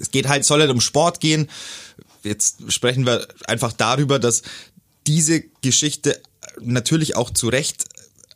es 0.00 0.10
geht 0.10 0.28
halt, 0.28 0.44
soll 0.44 0.60
halt 0.60 0.70
um 0.70 0.80
Sport 0.80 1.20
gehen. 1.20 1.48
Jetzt 2.22 2.58
sprechen 2.68 3.06
wir 3.06 3.28
einfach 3.46 3.72
darüber, 3.72 4.18
dass 4.18 4.42
diese 5.06 5.42
Geschichte 5.62 6.20
natürlich 6.60 7.16
auch 7.16 7.30
zu 7.30 7.48
Recht 7.48 7.84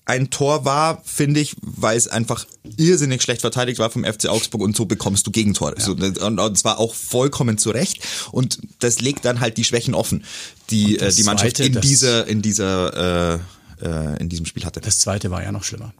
ein 0.06 0.30
Tor 0.30 0.64
war, 0.64 1.02
finde 1.04 1.40
ich, 1.40 1.56
weil 1.62 1.96
es 1.96 2.08
einfach 2.08 2.46
irrsinnig 2.76 3.22
schlecht 3.22 3.40
verteidigt 3.40 3.78
war 3.78 3.90
vom 3.90 4.04
FC 4.04 4.26
Augsburg 4.26 4.60
und 4.60 4.76
so 4.76 4.84
bekommst 4.84 5.26
du 5.26 5.30
Gegentore. 5.30 5.74
Ja. 5.78 5.84
So, 5.84 5.92
und, 5.92 6.38
und 6.38 6.58
zwar 6.58 6.78
auch 6.78 6.94
vollkommen 6.94 7.56
zu 7.56 7.70
Recht 7.70 8.04
und 8.30 8.58
das 8.80 9.00
legt 9.00 9.24
dann 9.24 9.40
halt 9.40 9.56
die 9.56 9.64
Schwächen 9.64 9.94
offen, 9.94 10.24
die 10.70 10.98
äh, 10.98 11.12
die 11.12 11.22
Mannschaft 11.22 11.56
zweite, 11.56 11.72
in 11.72 11.80
dieser 11.80 12.26
in 12.26 12.42
dieser 12.42 13.34
äh, 13.34 13.38
äh, 13.82 14.20
in 14.20 14.28
diesem 14.28 14.46
Spiel 14.46 14.64
hatte. 14.64 14.80
Das 14.80 14.98
zweite 14.98 15.30
war 15.30 15.42
ja 15.42 15.52
noch 15.52 15.64
schlimmer. 15.64 15.92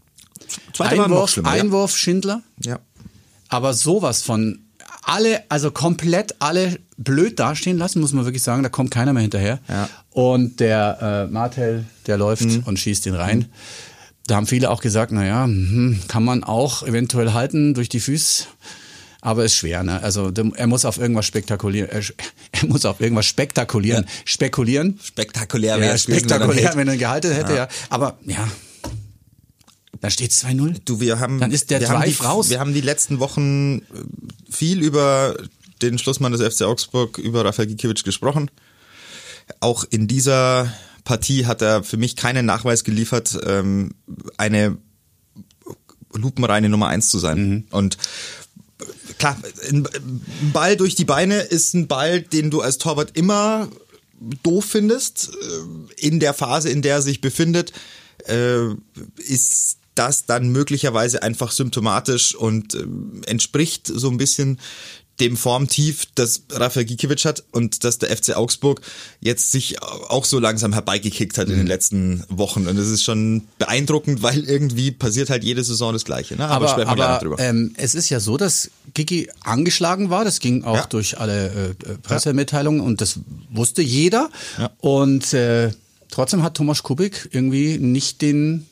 Zweite 0.75 0.93
Einwurf, 0.93 1.11
war 1.11 1.19
noch 1.21 1.29
schlimmer, 1.29 1.51
Einwurf 1.51 1.93
ja. 1.93 1.97
Schindler. 1.97 2.43
Ja. 2.63 2.79
Aber 3.49 3.73
sowas 3.73 4.23
von 4.23 4.61
alle, 5.03 5.43
also 5.51 5.71
komplett 5.71 6.37
alle 6.41 6.79
blöd 6.97 7.39
dastehen 7.39 7.79
lassen, 7.79 8.01
muss 8.01 8.13
man 8.13 8.25
wirklich 8.25 8.43
sagen. 8.43 8.63
Da 8.63 8.69
kommt 8.69 8.91
keiner 8.91 9.13
mehr 9.13 9.23
hinterher. 9.23 9.61
Ja. 9.69 9.89
Und 10.11 10.61
der 10.61 11.27
äh, 11.29 11.33
Martel, 11.33 11.85
der 12.07 12.17
läuft 12.17 12.45
mhm. 12.45 12.63
und 12.65 12.79
schießt 12.79 13.07
ihn 13.07 13.15
rein. 13.15 13.39
Mhm. 13.39 13.47
Da 14.27 14.37
haben 14.37 14.47
viele 14.47 14.71
auch 14.71 14.81
gesagt, 14.81 15.13
naja, 15.13 15.45
hm, 15.45 16.01
kann 16.09 16.25
man 16.25 16.45
auch 16.45 16.83
eventuell 16.83 17.33
halten 17.33 17.75
durch 17.75 17.89
die 17.89 18.01
Füße. 18.01 18.47
Aber 19.21 19.45
ist 19.45 19.55
schwer, 19.55 19.83
ne? 19.83 20.03
Also 20.03 20.31
er 20.55 20.67
muss 20.67 20.85
auf 20.85 20.99
irgendwas 20.99 21.25
spektakulieren. 21.25 21.91
Er, 21.91 22.03
er 22.53 22.67
muss 22.67 22.85
auf 22.85 23.01
irgendwas 23.01 23.27
spektakulieren. 23.27 24.05
Ja. 24.05 24.11
Spekulieren. 24.25 25.01
Spektakulär 25.03 25.81
wäre 25.81 25.93
ja, 25.93 25.99
spektakulär, 25.99 26.73
wenn 26.77 26.89
er 26.89 26.97
gehalten 26.99 27.33
hätte, 27.33 27.53
ja. 27.53 27.59
ja. 27.59 27.69
Aber 27.89 28.19
ja. 28.27 28.47
Da 30.03 30.11
steht 30.11 30.33
2-0. 30.33 30.83
Du, 30.85 31.01
wir 31.01 31.21
haben, 31.21 31.41
Dann 31.41 31.51
ist 31.51 31.71
der 31.71 31.81
wir 31.81 31.89
Drive 31.89 32.19
die, 32.19 32.23
raus. 32.23 32.51
Wir 32.51 32.61
haben 32.61 32.75
die 32.75 32.83
letzten 32.83 33.21
Wochen 33.21 33.79
äh, 33.79 33.83
viel 34.51 34.83
über 34.83 35.37
den 35.81 35.97
Schlussmann 35.97 36.33
des 36.33 36.43
FC 36.43 36.63
Augsburg, 36.63 37.17
über 37.17 37.47
Rafael 37.47 37.69
Gikiewicz 37.69 38.03
gesprochen. 38.03 38.51
Auch 39.61 39.85
in 39.89 40.07
dieser 40.07 40.71
Partie 41.05 41.47
hat 41.47 41.63
er 41.63 41.85
für 41.85 41.97
mich 41.97 42.17
keinen 42.17 42.47
Nachweis 42.47 42.85
geliefert, 42.85 43.39
ähm, 43.47 43.95
eine 44.37 44.79
lupenreine 46.13 46.69
Nummer 46.69 46.89
eins 46.89 47.11
zu 47.11 47.19
sein. 47.19 47.49
Mhm. 47.49 47.65
Und 47.71 47.99
klar, 49.19 49.37
ein 49.69 49.87
Ball 50.53 50.77
durch 50.77 50.95
die 50.95 51.05
Beine 51.05 51.41
ist 51.41 51.75
ein 51.75 51.87
Ball, 51.87 52.23
den 52.23 52.51
du 52.51 52.61
als 52.61 52.79
Torwart 52.79 53.17
immer 53.17 53.69
doof 54.43 54.65
findest. 54.65 55.31
Äh, 55.31 56.07
in 56.07 56.21
der 56.21 56.35
Phase, 56.35 56.71
in 56.71 56.83
der 56.83 56.97
er 56.97 57.03
sich 57.03 57.21
befindet, 57.21 57.73
äh, 58.27 58.69
ist 59.17 59.79
das 59.95 60.27
dann 60.27 60.49
möglicherweise 60.49 61.23
einfach 61.23 61.53
symptomatisch 61.53 62.35
und 62.35 62.75
äh, 62.75 62.85
entspricht 63.27 63.87
so 63.87 64.09
ein 64.11 64.17
bisschen 64.17 64.59
dem 65.21 65.37
Formtief, 65.37 66.07
das 66.15 66.43
Rafael 66.51 66.85
Gikiewicz 66.85 67.25
hat 67.25 67.45
und 67.53 67.85
dass 67.85 67.99
der 67.99 68.15
FC 68.15 68.37
Augsburg 68.37 68.81
jetzt 69.21 69.53
sich 69.53 69.81
auch 69.81 70.25
so 70.25 70.41
langsam 70.41 70.73
herbeigekickt 70.73 71.39
hat 71.39 71.47
in 71.47 71.55
den 71.55 71.63
mhm. 71.63 71.69
letzten 71.69 72.25
Wochen. 72.29 72.67
Und 72.67 72.77
das 72.77 72.89
ist 72.89 73.05
schon 73.05 73.47
beeindruckend, 73.59 74.23
weil 74.23 74.45
irgendwie 74.45 74.91
passiert 74.91 75.31
halt 75.31 75.45
jede 75.45 75.63
Saison 75.63 75.93
das 75.93 76.05
Gleiche. 76.05 76.37
Ne? 76.37 76.49
Aber, 76.49 76.73
aber, 76.73 77.07
aber 77.07 77.19
drüber. 77.21 77.39
Ähm, 77.39 77.75
es 77.77 77.95
ist 77.95 78.11
ja 78.11 78.19
so, 78.19 78.37
dass 78.37 78.71
Giki 78.95 79.31
angeschlagen 79.43 80.11
war. 80.11 80.25
Das 80.25 80.41
ging 80.41 80.65
auch 80.65 80.77
ja. 80.77 80.87
durch 80.87 81.19
alle 81.19 81.47
äh, 81.47 81.95
Pressemitteilungen 82.03 82.81
und 82.81 83.01
das 83.01 83.21
wusste 83.51 83.83
jeder. 83.83 84.31
Ja. 84.59 84.71
Und 84.79 85.33
äh, 85.33 85.71
trotzdem 86.11 86.43
hat 86.43 86.55
Thomas 86.55 86.83
Kubik 86.83 87.29
irgendwie 87.31 87.79
nicht 87.79 88.21
den 88.21 88.67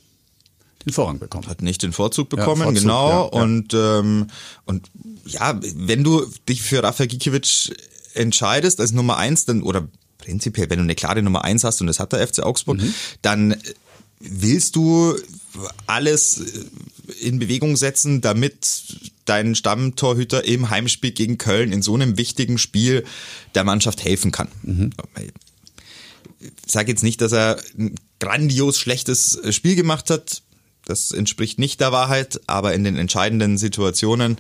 den 0.85 0.93
Vorrang 0.93 1.19
bekommen. 1.19 1.47
Hat 1.47 1.63
nicht 1.63 1.83
den 1.83 1.93
Vorzug 1.93 2.29
bekommen, 2.29 2.61
ja, 2.61 2.67
Vorzug, 2.67 2.83
genau. 2.83 3.09
Ja, 3.09 3.15
ja. 3.15 3.43
Und, 3.43 3.75
ähm, 3.75 4.27
und 4.65 4.91
ja, 5.27 5.59
wenn 5.61 6.05
du 6.05 6.27
dich 6.49 6.63
für 6.63 6.83
Rafael 6.83 7.09
Gikiewicz 7.09 7.71
entscheidest 8.15 8.81
als 8.81 8.93
Nummer 8.93 9.17
eins, 9.17 9.45
dann, 9.45 9.63
oder 9.63 9.89
prinzipiell, 10.19 10.71
wenn 10.71 10.79
du 10.79 10.85
eine 10.85 10.95
klare 10.95 11.23
Nummer 11.23 11.45
eins 11.45 11.65
hast 11.65 11.81
und 11.81 11.87
das 11.87 12.01
hat 12.01 12.13
der 12.13 12.27
FC 12.27 12.41
Augsburg, 12.41 12.79
mhm. 12.79 12.95
dann 13.23 13.57
willst 14.19 14.77
du 14.77 15.17
alles 15.87 16.41
in 17.21 17.39
Bewegung 17.39 17.77
setzen, 17.77 18.21
damit 18.21 18.97
dein 19.25 19.55
Stammtorhüter 19.55 20.45
im 20.45 20.71
Heimspiel 20.71 21.13
gegen 21.13 21.39
Köln 21.39 21.73
in 21.73 21.83
so 21.83 21.95
einem 21.95 22.17
wichtigen 22.17 22.59
Spiel 22.59 23.05
der 23.55 23.65
Mannschaft 23.65 24.05
helfen 24.05 24.33
kann. 24.33 24.49
Mhm. 24.63 24.91
Ich 26.41 26.73
sage 26.73 26.91
jetzt 26.91 27.03
nicht, 27.03 27.21
dass 27.21 27.33
er 27.33 27.61
ein 27.79 27.95
grandios 28.19 28.79
schlechtes 28.79 29.39
Spiel 29.51 29.77
gemacht 29.77 30.11
hat. 30.11 30.43
Das 30.85 31.13
entspricht 31.13 31.59
nicht 31.59 31.81
der 31.81 31.93
Wahrheit, 31.93 32.41
aber 32.47 32.75
in 32.75 32.83
den 32.83 32.97
entscheidenden 32.97 33.57
Situationen 33.57 34.39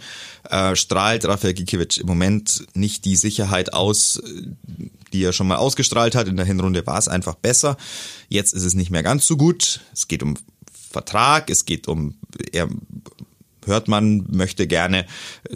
äh, 0.50 0.74
strahlt 0.74 1.24
Rafael 1.24 1.54
Gikiewicz 1.54 1.98
im 1.98 2.06
Moment 2.06 2.66
nicht 2.74 3.04
die 3.04 3.16
Sicherheit 3.16 3.72
aus, 3.72 4.20
die 5.12 5.22
er 5.22 5.32
schon 5.32 5.46
mal 5.46 5.56
ausgestrahlt 5.56 6.14
hat. 6.14 6.26
In 6.26 6.36
der 6.36 6.46
Hinrunde 6.46 6.86
war 6.86 6.98
es 6.98 7.08
einfach 7.08 7.36
besser. 7.36 7.76
Jetzt 8.28 8.54
ist 8.54 8.64
es 8.64 8.74
nicht 8.74 8.90
mehr 8.90 9.02
ganz 9.02 9.26
so 9.26 9.36
gut. 9.36 9.80
Es 9.92 10.08
geht 10.08 10.22
um 10.22 10.36
Vertrag, 10.90 11.48
es 11.48 11.64
geht 11.64 11.88
um, 11.88 12.14
er 12.52 12.68
hört 13.64 13.88
man, 13.88 14.24
möchte 14.28 14.66
gerne 14.66 15.06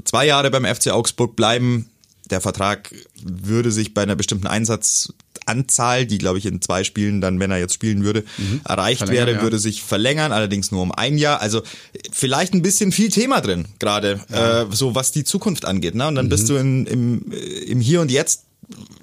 zwei 0.05 0.27
Jahre 0.27 0.51
beim 0.51 0.65
FC 0.65 0.89
Augsburg 0.89 1.37
bleiben. 1.37 1.91
Der 2.31 2.41
Vertrag 2.41 2.95
würde 3.23 3.71
sich 3.71 3.95
bei 3.95 4.03
einer 4.03 4.17
bestimmten 4.17 4.47
Einsatz 4.47 5.13
Anzahl, 5.47 6.07
die 6.07 6.19
glaube 6.19 6.39
ich 6.39 6.47
in 6.47 6.61
zwei 6.61 6.83
Spielen 6.85 7.21
dann, 7.21 7.39
wenn 7.39 7.51
er 7.51 7.59
jetzt 7.59 7.75
spielen 7.75 8.05
würde, 8.05 8.25
mhm. 8.37 8.61
erreicht 8.65 9.09
wäre, 9.09 9.35
ja. 9.35 9.43
würde 9.43 9.59
sich 9.59 9.83
verlängern, 9.83 10.33
allerdings 10.33 10.73
nur 10.73 10.83
um 10.83 10.93
ein 10.93 11.19
Jahr. 11.19 11.41
Also 11.41 11.63
vielleicht 12.11 12.53
ein 12.53 12.63
bisschen 12.63 12.91
viel 12.91 13.11
Thema 13.11 13.41
drin, 13.41 13.67
gerade 13.79 14.21
ja. 14.29 14.63
äh, 14.63 14.67
so 14.71 14.95
was 14.95 15.13
die 15.13 15.25
Zukunft 15.25 15.65
angeht. 15.65 15.95
Ne? 15.95 16.09
Und 16.09 16.17
dann 16.17 16.27
mhm. 16.27 16.31
bist 16.31 16.49
du 16.49 16.57
in, 16.57 16.87
im, 16.87 17.33
im 17.67 17.81
Hier 17.81 18.01
und 18.01 18.11
Jetzt 18.11 18.43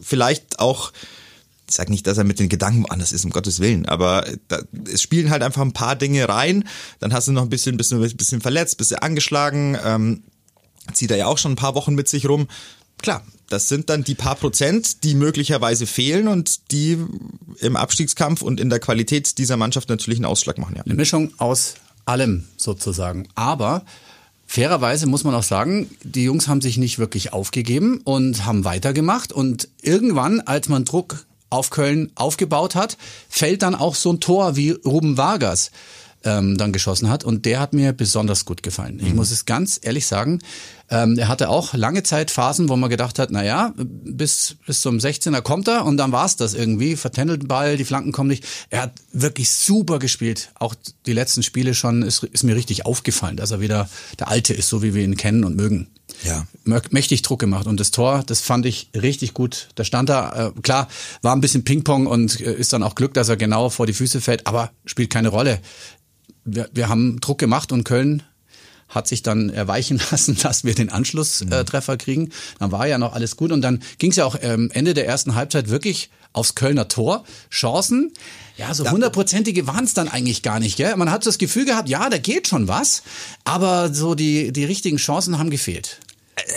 vielleicht 0.02 0.60
auch 0.60 0.92
ich 1.66 1.76
sag 1.76 1.90
nicht, 1.90 2.06
dass 2.06 2.18
er 2.18 2.26
mit 2.26 2.40
den 2.40 2.50
Gedanken 2.50 2.86
anders 2.86 3.14
ist, 3.14 3.24
um 3.24 3.32
Gottes 3.32 3.60
Willen, 3.60 3.88
aber 3.88 4.28
da, 4.50 4.60
es 4.92 5.02
spielen 5.02 5.30
halt 5.30 5.42
einfach 5.42 5.62
ein 5.62 5.72
paar 5.72 5.96
Dinge 5.96 6.28
rein. 6.28 6.68
Dann 7.00 7.14
hast 7.14 7.30
du 7.30 7.32
noch 7.32 7.42
ein 7.42 7.50
bisschen, 7.50 7.80
ein 7.80 8.18
bisschen 8.18 8.42
verletzt, 8.42 8.78
bist 8.78 8.92
du 8.92 9.02
angeschlagen, 9.02 9.78
ähm, 9.84 10.24
zieht 10.92 11.10
er 11.10 11.18
ja 11.18 11.28
auch 11.28 11.38
schon 11.38 11.54
ein 11.54 11.56
paar 11.56 11.74
Wochen 11.74 11.96
mit 11.96 12.10
sich 12.10 12.28
rum. 12.28 12.48
Klar, 13.04 13.22
das 13.50 13.68
sind 13.68 13.90
dann 13.90 14.04
die 14.04 14.16
paar 14.16 14.36
Prozent, 14.36 15.04
die 15.04 15.14
möglicherweise 15.14 15.86
fehlen 15.86 16.28
und 16.28 16.72
die 16.72 16.98
im 17.60 17.76
Abstiegskampf 17.76 18.42
und 18.42 18.60
in 18.60 18.70
der 18.70 18.80
Qualität 18.80 19.38
dieser 19.38 19.58
Mannschaft 19.58 19.90
natürlich 19.90 20.18
einen 20.18 20.26
Ausschlag 20.26 20.58
machen. 20.58 20.76
Ja. 20.78 20.84
Eine 20.84 20.96
Mischung 20.96 21.32
aus 21.38 21.76
allem 22.06 22.46
sozusagen. 22.58 23.28
Aber 23.36 23.84
Fairerweise 24.48 25.08
muss 25.08 25.24
man 25.24 25.36
auch 25.36 25.44
sagen, 25.44 25.90
die 26.04 26.24
Jungs 26.24 26.48
haben 26.48 26.62
sich 26.62 26.78
nicht 26.78 26.98
wirklich 26.98 27.34
aufgegeben 27.34 28.02
und 28.04 28.46
haben 28.46 28.66
weitergemacht. 28.66 29.34
Und 29.34 29.68
irgendwann, 29.82 30.42
als 30.42 30.70
man 30.70 30.86
Druck 30.86 31.26
auf 31.50 31.72
Köln 31.72 32.12
aufgebaut 32.16 32.76
hat, 32.76 32.98
fällt 33.30 33.64
dann 33.64 33.76
auch 33.76 33.96
so 33.96 34.14
ein 34.14 34.20
Tor 34.20 34.56
wie 34.56 34.72
Ruben 34.72 35.18
Vargas 35.18 35.72
ähm, 36.24 36.58
dann 36.58 36.74
geschossen 36.74 37.10
hat. 37.10 37.24
Und 37.24 37.46
der 37.46 37.60
hat 37.60 37.74
mir 37.74 37.94
besonders 37.94 38.46
gut 38.46 38.64
gefallen. 38.64 39.00
Ich 39.02 39.10
mhm. 39.10 39.16
muss 39.18 39.32
es 39.32 39.46
ganz 39.46 39.80
ehrlich 39.82 40.08
sagen. 40.08 40.40
Ähm, 40.90 41.18
er 41.18 41.28
hatte 41.28 41.50
auch 41.50 41.74
lange 41.74 42.04
Zeit 42.04 42.30
Phasen, 42.30 42.70
wo 42.70 42.76
man 42.76 42.90
gedacht 42.90 43.18
hat, 43.18 43.30
na 43.32 43.44
ja, 43.44 43.74
bis, 43.78 44.58
bis 44.66 44.82
zum 44.82 44.98
16er 44.98 45.42
kommt 45.42 45.68
er 45.68 45.86
und 45.86 45.98
dann 45.98 46.12
war's 46.12 46.36
das 46.36 46.54
irgendwie. 46.54 46.96
Vertändelt 46.96 47.48
Ball, 47.48 47.78
die 47.78 47.86
Flanken 47.86 48.12
kommen 48.12 48.30
nicht. 48.30 48.46
Er 48.70 48.84
hat 48.84 48.94
wirklich 49.12 49.50
super 49.52 50.00
gespielt. 50.00 50.52
Auch 50.56 50.76
die 51.06 51.14
letzten 51.14 51.44
Spiele 51.44 51.74
schon 51.74 52.04
ist, 52.04 52.24
ist 52.24 52.44
mir 52.44 52.56
richtig 52.56 52.86
aufgefallen, 52.86 53.38
dass 53.38 53.52
er 53.52 53.60
wieder 53.60 53.90
der 54.20 54.28
Alte 54.28 54.54
ist, 54.54 54.70
so 54.70 54.84
wie 54.84 54.94
wir 54.94 55.04
ihn 55.04 55.18
kennen 55.18 55.44
und 55.44 55.56
mögen. 55.56 55.88
Ja. 56.24 56.46
Mächtig 56.92 57.22
Druck 57.22 57.40
gemacht. 57.40 57.66
Und 57.66 57.80
das 57.80 57.92
Tor, 57.92 58.24
das 58.26 58.42
fand 58.42 58.66
ich 58.66 58.90
richtig 58.96 59.34
gut. 59.34 59.70
Da 59.76 59.84
stand 59.84 60.10
er, 60.10 60.54
äh, 60.56 60.62
klar, 60.62 60.88
war 61.22 61.36
ein 61.36 61.42
bisschen 61.42 61.64
Ping-Pong 61.64 62.08
und 62.08 62.40
äh, 62.40 62.54
ist 62.54 62.74
dann 62.74 62.84
auch 62.84 62.96
Glück, 62.96 63.14
dass 63.14 63.30
er 63.30 63.38
genau 63.38 63.70
vor 63.70 63.88
die 63.88 63.94
Füße 63.94 64.22
fällt, 64.22 64.48
aber 64.48 64.72
spielt 64.86 65.10
keine 65.10 65.30
Rolle 65.30 65.60
wir, 66.46 66.70
wir 66.74 66.90
haben 66.90 67.20
Druck 67.20 67.38
gemacht 67.38 67.72
und 67.72 67.84
Köln 67.84 68.24
hat 68.90 69.08
sich 69.08 69.24
dann 69.24 69.50
erweichen 69.50 70.00
lassen, 70.12 70.38
dass 70.42 70.64
wir 70.64 70.76
den 70.76 70.90
Anschlusstreffer 70.90 71.98
kriegen. 71.98 72.32
Dann 72.60 72.72
war 72.72 72.88
ja 72.88 72.98
noch 72.98 73.14
alles 73.14 73.36
gut 73.36 73.52
und 73.52 73.62
dann 73.62 73.82
ging 73.98 74.12
es 74.12 74.18
ja 74.18 74.26
auch 74.26 74.36
ähm, 74.42 74.70
Ende 74.74 74.94
der 74.94 75.08
ersten 75.08 75.36
Halbzeit 75.36 75.70
wirklich 75.70 76.10
aufs 76.32 76.56
Kölner 76.56 76.88
Tor. 76.88 77.24
Chancen, 77.52 78.12
ja, 78.58 78.74
so 78.74 78.90
hundertprozentige 78.90 79.68
waren 79.68 79.86
es 79.86 79.94
dann 79.94 80.10
eigentlich 80.10 80.42
gar 80.42 80.60
nicht. 80.60 80.78
Gell? 80.78 80.96
Man 80.96 81.12
hat 81.12 81.26
das 81.26 81.38
Gefühl 81.38 81.66
gehabt, 81.66 81.90
ja, 81.90 82.10
da 82.10 82.18
geht 82.18 82.48
schon 82.48 82.68
was, 82.68 83.04
aber 83.44 83.94
so 83.94 84.16
die, 84.16 84.52
die 84.52 84.66
richtigen 84.66 84.98
Chancen 84.98 85.38
haben 85.38 85.50
gefehlt. 85.50 86.00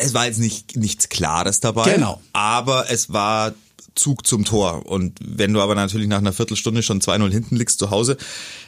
Es 0.01 0.15
war 0.15 0.27
jetzt 0.27 0.39
nicht 0.39 0.77
nichts 0.77 1.09
Klares 1.09 1.61
dabei. 1.61 1.93
Genau. 1.93 2.21
Aber 2.33 2.91
es 2.91 3.13
war 3.13 3.55
Zug 3.97 4.27
zum 4.27 4.45
Tor. 4.45 4.87
Und 4.87 5.19
wenn 5.21 5.53
du 5.53 5.61
aber 5.61 5.75
natürlich 5.75 6.07
nach 6.07 6.19
einer 6.19 6.33
Viertelstunde 6.33 6.83
schon 6.83 7.01
2-0 7.01 7.31
hinten 7.31 7.57
liegst 7.57 7.79
zu 7.79 7.91
Hause, 7.91 8.17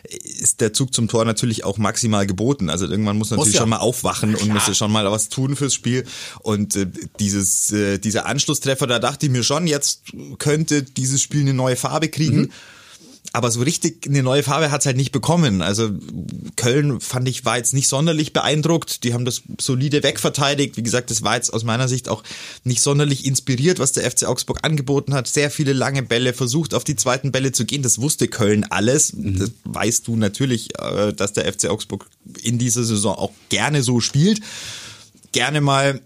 ist 0.05 0.61
der 0.61 0.73
Zug 0.73 0.93
zum 0.95 1.09
Tor 1.09 1.25
natürlich 1.25 1.65
auch 1.65 1.79
maximal 1.79 2.27
geboten. 2.27 2.71
Also 2.71 2.87
irgendwann 2.87 3.19
muss 3.19 3.31
natürlich 3.31 3.55
ja. 3.55 3.61
schon 3.61 3.69
mal 3.69 3.79
aufwachen 3.79 4.35
und 4.35 4.49
muss 4.49 4.77
schon 4.77 4.91
mal 4.91 5.11
was 5.11 5.29
tun 5.29 5.55
fürs 5.55 5.75
Spiel. 5.75 6.05
Und 6.41 6.77
äh, 6.77 6.87
dieses, 7.21 7.71
äh, 7.73 7.99
dieser 7.99 8.27
Anschlusstreffer, 8.27 8.87
da 8.87 8.99
dachte 8.99 9.27
ich 9.27 9.33
mir 9.33 9.45
schon, 9.45 9.67
jetzt 9.67 10.03
könnte 10.39 10.83
dieses 10.83 11.23
Spiel 11.23 11.43
eine 11.43 11.55
neue 11.55 11.77
Farbe 11.77 12.09
kriegen. 12.09 12.41
Mhm 12.41 12.51
aber 13.39 13.53
so 13.53 13.63
richtig 13.63 14.05
eine 14.09 14.25
neue 14.25 14.43
Farbe 14.43 14.73
hat's 14.73 14.85
halt 14.85 14.97
nicht 14.97 15.13
bekommen. 15.13 15.63
Also 15.63 15.91
Köln 16.57 17.01
fand 17.01 17.29
ich 17.29 17.45
war 17.45 17.57
jetzt 17.57 17.73
nicht 17.73 17.87
sonderlich 17.87 18.33
beeindruckt. 18.33 19.05
Die 19.05 19.15
haben 19.15 19.25
das 19.25 19.43
solide 19.61 20.03
wegverteidigt. 20.03 20.77
Wie 20.77 20.83
gesagt, 20.83 21.13
das 21.13 21.23
war 21.23 21.37
jetzt 21.37 21.53
aus 21.53 21.63
meiner 21.63 21.87
Sicht 21.87 22.09
auch 22.09 22.25
nicht 22.65 22.81
sonderlich 22.81 23.25
inspiriert, 23.25 23.79
was 23.79 23.93
der 23.93 24.11
FC 24.11 24.25
Augsburg 24.25 24.59
angeboten 24.63 25.15
hat. 25.15 25.29
Sehr 25.29 25.53
viele 25.53 25.73
lange 25.73 26.03
Bälle, 26.03 26.33
versucht 26.33 26.75
auf 26.75 26.83
die 26.83 26.97
zweiten 26.97 27.31
Bälle 27.31 27.53
zu 27.53 27.65
gehen. 27.65 27.83
Das 27.83 28.01
wusste 28.01 28.27
Köln 28.27 28.65
alles. 28.65 29.13
Mhm. 29.13 29.39
Das 29.39 29.53
weißt 29.63 30.09
du 30.09 30.17
natürlich, 30.17 30.77
äh, 30.77 31.13
dass 31.13 31.33
der 31.33 31.51
FC 31.53 31.67
Augsburg 31.67 32.07
in 32.43 32.59
dieser 32.59 32.83
Saison 32.83 33.15
auch 33.15 33.31
gerne 33.51 33.85
so 33.85 34.01
spielt. 34.01 34.41
Gerne 35.31 35.61
mal 35.61 36.01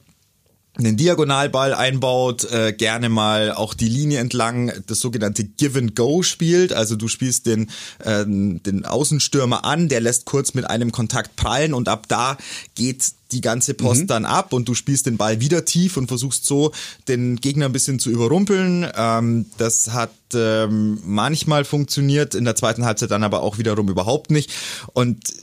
einen 0.79 0.97
Diagonalball 0.97 1.75
einbaut, 1.75 2.50
äh, 2.50 2.73
gerne 2.73 3.11
mal 3.11 3.52
auch 3.52 3.75
die 3.75 3.88
Linie 3.88 4.21
entlang 4.21 4.73
das 4.87 5.00
sogenannte 5.00 5.45
Give 5.45 5.79
and 5.79 5.95
Go 5.95 6.23
spielt. 6.23 6.73
Also 6.73 6.97
du 6.97 7.09
spielst 7.09 7.45
den, 7.45 7.71
äh, 7.99 8.25
den 8.26 8.87
Außenstürmer 8.87 9.67
an, 9.67 9.91
der 9.91 10.00
lässt 10.00 10.25
kurz 10.25 10.55
mit 10.55 10.64
einem 10.64 10.91
Kontakt 10.91 11.37
prallen 11.37 11.75
und 11.75 11.88
ab 11.88 12.07
da 12.09 12.38
geht 12.75 13.05
die 13.33 13.43
ganze 13.43 13.75
Post 13.75 14.02
mhm. 14.02 14.07
dann 14.07 14.25
ab 14.25 14.52
und 14.55 14.67
du 14.67 14.75
spielst 14.75 15.07
den 15.07 15.19
Ball 15.19 15.41
wieder 15.41 15.64
tief 15.67 15.99
und 15.99 16.09
versuchst 16.09 16.47
so 16.47 16.73
den 17.07 17.37
Gegner 17.37 17.67
ein 17.67 17.73
bisschen 17.73 17.99
zu 17.99 18.11
überrumpeln. 18.11 18.87
Ähm, 18.95 19.47
das 19.59 19.91
hat 19.93 20.12
ähm, 20.35 21.00
manchmal 21.05 21.64
funktioniert, 21.64 22.35
in 22.35 22.45
der 22.47 22.57
zweiten 22.57 22.87
Halbzeit 22.87 23.11
dann 23.11 23.25
aber 23.25 23.43
auch 23.43 23.59
wiederum 23.59 23.91
überhaupt 23.91 24.31
nicht. 24.31 24.50
Und 24.95 25.35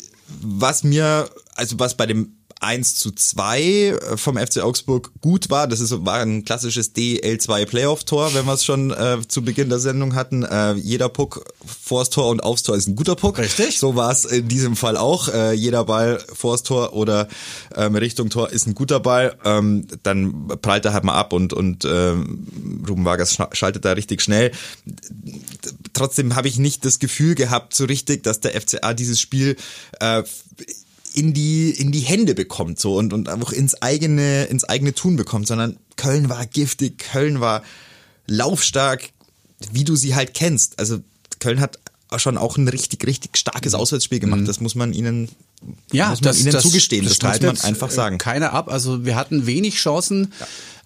was 0.41 0.83
mir, 0.83 1.29
also 1.55 1.77
was 1.79 1.97
bei 1.97 2.05
dem 2.05 2.33
1 2.59 2.95
zu 2.95 3.11
2 3.11 3.61
äh, 3.61 4.17
vom 4.17 4.37
FC 4.37 4.59
Augsburg 4.59 5.11
gut 5.21 5.49
war. 5.49 5.67
Das 5.67 5.79
ist, 5.79 6.05
war 6.05 6.19
ein 6.19 6.43
klassisches 6.43 6.93
DL2 6.95 7.65
Playoff-Tor, 7.65 8.33
wenn 8.33 8.45
wir 8.45 8.53
es 8.53 8.65
schon 8.65 8.91
äh, 8.91 9.19
zu 9.27 9.41
Beginn 9.43 9.69
der 9.69 9.79
Sendung 9.79 10.15
hatten. 10.15 10.43
Äh, 10.43 10.73
jeder 10.73 11.09
Puck 11.09 11.45
vors 11.65 12.09
Tor 12.09 12.29
und 12.29 12.41
aufs 12.41 12.63
Tor 12.63 12.75
ist 12.75 12.87
ein 12.87 12.95
guter 12.95 13.15
Puck. 13.15 13.37
Richtig. 13.37 13.79
So 13.79 13.95
war 13.95 14.11
es 14.11 14.25
in 14.25 14.47
diesem 14.47 14.75
Fall 14.75 14.97
auch. 14.97 15.29
Äh, 15.29 15.53
jeder 15.53 15.85
Ball 15.85 16.23
vors 16.33 16.63
Tor 16.63 16.93
oder 16.93 17.27
ähm, 17.75 17.95
Richtung 17.95 18.29
Tor 18.29 18.49
ist 18.49 18.67
ein 18.67 18.75
guter 18.75 18.99
Ball. 18.99 19.37
Ähm, 19.45 19.87
dann 20.03 20.47
prallt 20.61 20.85
er 20.85 20.93
halt 20.93 21.03
mal 21.03 21.15
ab 21.15 21.33
und, 21.33 21.53
und 21.53 21.85
ähm, 21.85 22.85
Ruben 22.87 23.05
Vargas 23.05 23.37
schaltet 23.53 23.85
da 23.85 23.93
richtig 23.93 24.21
schnell. 24.21 24.51
Trotzdem 25.93 26.35
habe 26.35 26.47
ich 26.47 26.57
nicht 26.57 26.83
das 26.83 26.99
Gefühl 26.99 27.35
gehabt, 27.35 27.73
so 27.73 27.85
richtig, 27.85 28.23
dass 28.23 28.41
der 28.41 28.59
FCA 28.59 28.93
dieses 28.93 29.19
Spiel 29.19 29.55
äh, 29.99 30.23
in 31.19 31.33
die, 31.33 31.71
in 31.71 31.91
die 31.91 31.99
Hände 31.99 32.33
bekommt, 32.33 32.79
so, 32.79 32.95
und, 32.95 33.11
und 33.11 33.27
auch 33.27 33.51
ins 33.51 33.81
eigene, 33.81 34.45
ins 34.45 34.63
eigene 34.63 34.93
Tun 34.93 35.17
bekommt, 35.17 35.47
sondern 35.47 35.75
Köln 35.97 36.29
war 36.29 36.45
giftig, 36.45 36.97
Köln 36.97 37.41
war 37.41 37.61
laufstark, 38.25 39.09
wie 39.73 39.83
du 39.83 39.97
sie 39.97 40.15
halt 40.15 40.33
kennst. 40.33 40.79
Also 40.79 40.99
Köln 41.39 41.59
hat 41.59 41.77
schon 42.15 42.37
auch 42.37 42.55
ein 42.55 42.69
richtig, 42.69 43.05
richtig 43.05 43.37
starkes 43.37 43.73
mhm. 43.73 43.79
Auswärtsspiel 43.79 44.19
gemacht. 44.19 44.41
Mhm. 44.41 44.45
Das 44.45 44.61
muss 44.61 44.75
man 44.75 44.93
ihnen, 44.93 45.27
ja, 45.91 46.09
muss 46.09 46.21
man 46.21 46.29
das, 46.29 46.39
ihnen 46.39 46.51
das, 46.53 46.63
zugestehen. 46.63 47.03
Das, 47.03 47.19
das 47.19 47.41
muss 47.41 47.61
man 47.61 47.69
einfach 47.69 47.91
sagen. 47.91 48.17
Keiner 48.17 48.53
ab. 48.53 48.71
Also 48.71 49.03
wir 49.03 49.17
hatten 49.17 49.45
wenig 49.45 49.75
Chancen 49.75 50.31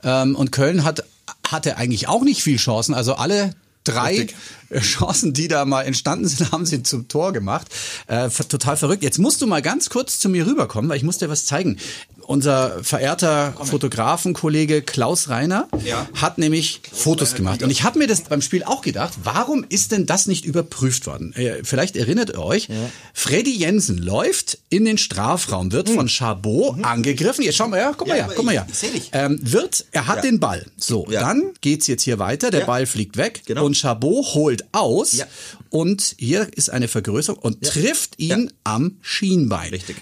ja. 0.03 0.23
ähm, 0.23 0.35
und 0.35 0.51
Köln 0.51 0.83
hat 0.83 1.03
hatte 1.47 1.77
eigentlich 1.77 2.07
auch 2.07 2.23
nicht 2.23 2.41
viel 2.41 2.57
Chancen. 2.57 2.95
Also 2.95 3.13
alle 3.13 3.53
drei 3.83 4.15
Richtig. 4.15 4.35
Chancen, 4.81 5.33
die 5.33 5.47
da 5.47 5.65
mal 5.65 5.83
entstanden 5.83 6.27
sind, 6.27 6.51
haben 6.51 6.65
sie 6.65 6.83
zum 6.83 7.07
Tor 7.07 7.33
gemacht. 7.33 7.67
Äh, 8.07 8.29
total 8.29 8.77
verrückt. 8.77 9.03
Jetzt 9.03 9.19
musst 9.19 9.41
du 9.41 9.47
mal 9.47 9.61
ganz 9.61 9.89
kurz 9.89 10.19
zu 10.19 10.29
mir 10.29 10.47
rüberkommen, 10.47 10.89
weil 10.89 10.97
ich 10.97 11.03
muss 11.03 11.19
dir 11.19 11.29
was 11.29 11.45
zeigen. 11.45 11.77
Unser 12.33 12.83
verehrter 12.83 13.53
Fotografenkollege 13.63 14.81
Klaus 14.81 15.29
Reiner 15.29 15.67
ja. 15.85 16.07
hat 16.15 16.39
nämlich 16.39 16.81
Fotos 16.91 17.35
gemacht. 17.35 17.61
Und 17.61 17.69
ich 17.69 17.83
habe 17.83 17.99
mir 17.99 18.07
das 18.07 18.21
beim 18.21 18.41
Spiel 18.41 18.63
auch 18.63 18.81
gedacht, 18.81 19.13
warum 19.23 19.63
ist 19.69 19.91
denn 19.91 20.07
das 20.07 20.25
nicht 20.25 20.43
überprüft 20.43 21.05
worden? 21.05 21.33
Äh, 21.33 21.63
vielleicht 21.63 21.95
erinnert 21.95 22.31
ihr 22.31 22.39
euch, 22.39 22.69
ja. 22.69 22.89
Freddy 23.13 23.55
Jensen 23.55 23.99
läuft 23.99 24.57
in 24.69 24.83
den 24.83 24.97
Strafraum, 24.97 25.71
wird 25.71 25.89
mhm. 25.89 25.93
von 25.93 26.09
Chabot 26.09 26.77
mhm. 26.77 26.85
angegriffen. 26.85 27.43
Jetzt 27.43 27.57
schau 27.57 27.67
mal 27.67 27.79
her, 27.79 27.93
guck 27.95 28.07
mal 28.07 28.17
ja, 28.17 28.25
her, 28.25 28.33
guck 28.35 28.45
mal 28.45 28.51
her. 28.51 28.65
Ähm, 29.11 29.39
wird, 29.43 29.85
er 29.91 30.07
hat 30.07 30.23
den 30.23 30.39
Ball. 30.39 30.65
So, 30.75 31.05
dann 31.11 31.51
geht's 31.61 31.85
jetzt 31.85 32.01
hier 32.01 32.17
weiter, 32.17 32.49
der 32.49 32.61
Ball 32.61 32.87
fliegt 32.87 33.15
weg 33.15 33.43
genau. 33.45 33.63
und 33.63 33.77
Chabot 33.77 34.33
holt 34.33 34.65
aus 34.71 35.13
ja. 35.13 35.27
und 35.69 36.15
hier 36.17 36.47
ist 36.55 36.71
eine 36.71 36.87
Vergrößerung 36.87 37.39
und 37.39 37.63
ja. 37.63 37.71
trifft 37.71 38.17
ihn 38.17 38.45
ja. 38.45 38.51
am 38.63 38.97
Schienbein. 39.03 39.69
Richtig. 39.69 39.97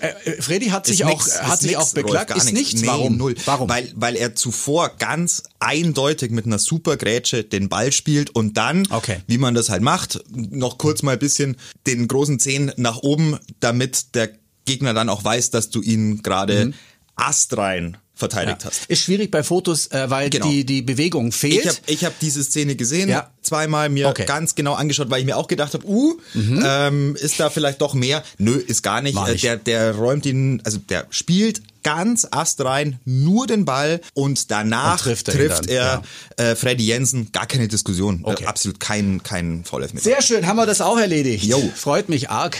Äh, 0.00 0.08
äh, 0.24 0.42
Freddy 0.42 0.66
hat 0.66 0.86
sich 0.86 1.04
auch 1.04 1.26
hat 1.26 1.60
sich 1.60 1.76
auch 1.76 1.92
beklagt, 1.92 2.36
ist 2.36 2.52
nichts. 2.52 2.80
Nee, 2.80 2.86
Warum? 2.86 3.16
Null. 3.16 3.34
Warum? 3.44 3.68
Weil 3.68 3.92
weil 3.94 4.16
er 4.16 4.34
zuvor 4.34 4.90
ganz 4.98 5.42
eindeutig 5.58 6.30
mit 6.30 6.46
einer 6.46 6.58
super 6.58 6.96
Grätsche 6.96 7.44
den 7.44 7.68
Ball 7.68 7.92
spielt 7.92 8.30
und 8.30 8.56
dann, 8.56 8.86
okay. 8.90 9.18
wie 9.26 9.38
man 9.38 9.54
das 9.54 9.70
halt 9.70 9.82
macht, 9.82 10.22
noch 10.30 10.78
kurz 10.78 11.02
mal 11.02 11.12
ein 11.12 11.18
bisschen 11.18 11.56
den 11.86 12.08
großen 12.08 12.38
Zehen 12.38 12.72
nach 12.76 12.98
oben, 12.98 13.38
damit 13.60 14.14
der 14.14 14.30
Gegner 14.64 14.94
dann 14.94 15.08
auch 15.08 15.24
weiß, 15.24 15.50
dass 15.50 15.70
du 15.70 15.82
ihn 15.82 16.22
gerade 16.22 16.66
mhm. 16.66 16.74
astrein 17.16 17.96
verteidigt 18.20 18.62
ja. 18.62 18.68
hast. 18.70 18.84
Ist 18.86 19.02
schwierig 19.02 19.30
bei 19.32 19.42
Fotos, 19.42 19.88
äh, 19.88 20.08
weil 20.08 20.30
genau. 20.30 20.48
die, 20.48 20.64
die 20.64 20.82
Bewegung 20.82 21.32
fehlt. 21.32 21.64
Ich 21.64 21.68
habe 21.68 21.78
ich 21.86 22.04
hab 22.04 22.18
diese 22.20 22.44
Szene 22.44 22.76
gesehen, 22.76 23.08
ja. 23.08 23.30
zweimal 23.42 23.88
mir 23.88 24.08
okay. 24.08 24.26
ganz 24.26 24.54
genau 24.54 24.74
angeschaut, 24.74 25.10
weil 25.10 25.20
ich 25.20 25.26
mir 25.26 25.36
auch 25.36 25.48
gedacht 25.48 25.74
habe, 25.74 25.84
uh, 25.86 26.16
mhm. 26.34 26.62
ähm, 26.64 27.16
ist 27.16 27.40
da 27.40 27.50
vielleicht 27.50 27.80
doch 27.80 27.94
mehr? 27.94 28.22
Nö, 28.38 28.54
ist 28.54 28.82
gar 28.82 29.02
nicht. 29.02 29.18
nicht. 29.26 29.42
Der, 29.42 29.56
der 29.56 29.96
räumt 29.96 30.24
ihn, 30.26 30.62
also 30.64 30.78
der 30.78 31.06
spielt 31.10 31.62
ganz 31.82 32.28
astrein 32.30 33.00
nur 33.04 33.46
den 33.46 33.64
Ball 33.64 34.00
und 34.14 34.50
danach 34.50 34.98
und 34.98 35.04
trifft 35.04 35.28
er, 35.28 35.34
trifft 35.34 35.66
er 35.66 36.02
ja. 36.38 36.44
äh, 36.44 36.56
Freddy 36.56 36.84
Jensen. 36.84 37.32
Gar 37.32 37.46
keine 37.46 37.68
Diskussion. 37.68 38.20
Okay. 38.22 38.44
Absolut 38.46 38.80
kein, 38.80 39.22
kein 39.22 39.64
Vollelfmeter. 39.64 40.04
Sehr 40.04 40.22
schön, 40.22 40.46
haben 40.46 40.56
wir 40.56 40.66
das 40.66 40.80
auch 40.80 40.98
erledigt. 40.98 41.44
Jo. 41.44 41.70
Freut 41.74 42.08
mich 42.08 42.30
arg. 42.30 42.56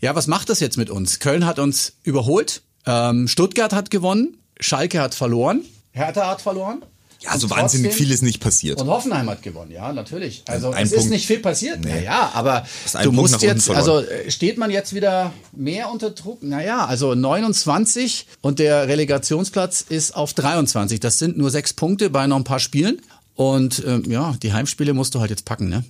Ja, 0.00 0.14
was 0.14 0.26
macht 0.26 0.48
das 0.48 0.60
jetzt 0.60 0.76
mit 0.76 0.90
uns? 0.90 1.18
Köln 1.18 1.44
hat 1.46 1.58
uns 1.58 1.94
überholt. 2.04 2.62
Ähm, 2.86 3.28
Stuttgart 3.28 3.72
hat 3.72 3.90
gewonnen. 3.90 4.36
Schalke 4.60 5.00
hat 5.00 5.14
verloren, 5.14 5.64
Hertha 5.92 6.28
hat 6.28 6.40
verloren. 6.40 6.82
Ja, 7.20 7.36
so 7.36 7.50
wahnsinnig 7.50 7.94
viel 7.94 8.12
ist 8.12 8.22
nicht 8.22 8.38
passiert. 8.38 8.80
Und 8.80 8.86
Hoffenheim 8.86 9.28
hat 9.28 9.42
gewonnen, 9.42 9.72
ja, 9.72 9.92
natürlich. 9.92 10.44
Also 10.46 10.70
ein 10.70 10.84
es 10.84 10.90
Punkt. 10.90 11.04
ist 11.04 11.10
nicht 11.10 11.26
viel 11.26 11.40
passiert. 11.40 11.80
Nee. 11.84 11.90
Naja, 11.90 12.30
aber 12.32 12.64
du 13.02 13.10
musst 13.10 13.42
jetzt, 13.42 13.68
also 13.70 14.00
äh, 14.00 14.30
steht 14.30 14.56
man 14.56 14.70
jetzt 14.70 14.94
wieder 14.94 15.32
mehr 15.50 15.90
unter 15.90 16.10
Druck? 16.10 16.44
Naja, 16.44 16.86
also 16.86 17.16
29 17.16 18.26
und 18.40 18.60
der 18.60 18.86
Relegationsplatz 18.86 19.80
ist 19.80 20.14
auf 20.14 20.32
23. 20.32 21.00
Das 21.00 21.18
sind 21.18 21.36
nur 21.36 21.50
sechs 21.50 21.72
Punkte 21.72 22.08
bei 22.08 22.28
noch 22.28 22.36
ein 22.36 22.44
paar 22.44 22.60
Spielen. 22.60 23.00
Und 23.34 23.82
ähm, 23.84 24.04
ja, 24.08 24.36
die 24.40 24.52
Heimspiele 24.52 24.94
musst 24.94 25.14
du 25.14 25.20
halt 25.20 25.30
jetzt 25.30 25.44
packen, 25.44 25.68
ne? 25.68 25.84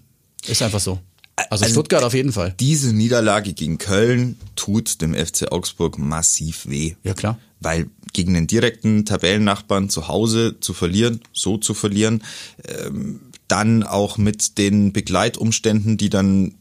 Ist 0.46 0.62
einfach 0.62 0.80
so. 0.80 0.98
Also, 1.36 1.64
also 1.64 1.66
Stuttgart 1.66 2.02
auf 2.04 2.14
jeden 2.14 2.32
Fall. 2.32 2.54
Diese 2.58 2.92
Niederlage 2.92 3.52
gegen 3.52 3.78
Köln 3.78 4.38
tut 4.56 5.00
dem 5.02 5.14
FC 5.14 5.52
Augsburg 5.52 5.98
massiv 5.98 6.66
weh. 6.66 6.94
Ja, 7.04 7.14
klar. 7.14 7.38
Weil 7.60 7.88
gegen 8.12 8.34
den 8.34 8.46
direkten 8.46 9.04
Tabellennachbarn 9.04 9.88
zu 9.88 10.08
Hause 10.08 10.56
zu 10.60 10.72
verlieren, 10.72 11.20
so 11.32 11.56
zu 11.58 11.74
verlieren, 11.74 12.22
ähm, 12.66 13.20
dann 13.48 13.82
auch 13.82 14.18
mit 14.18 14.58
den 14.58 14.92
Begleitumständen, 14.92 15.96
die 15.96 16.10
dann 16.10 16.54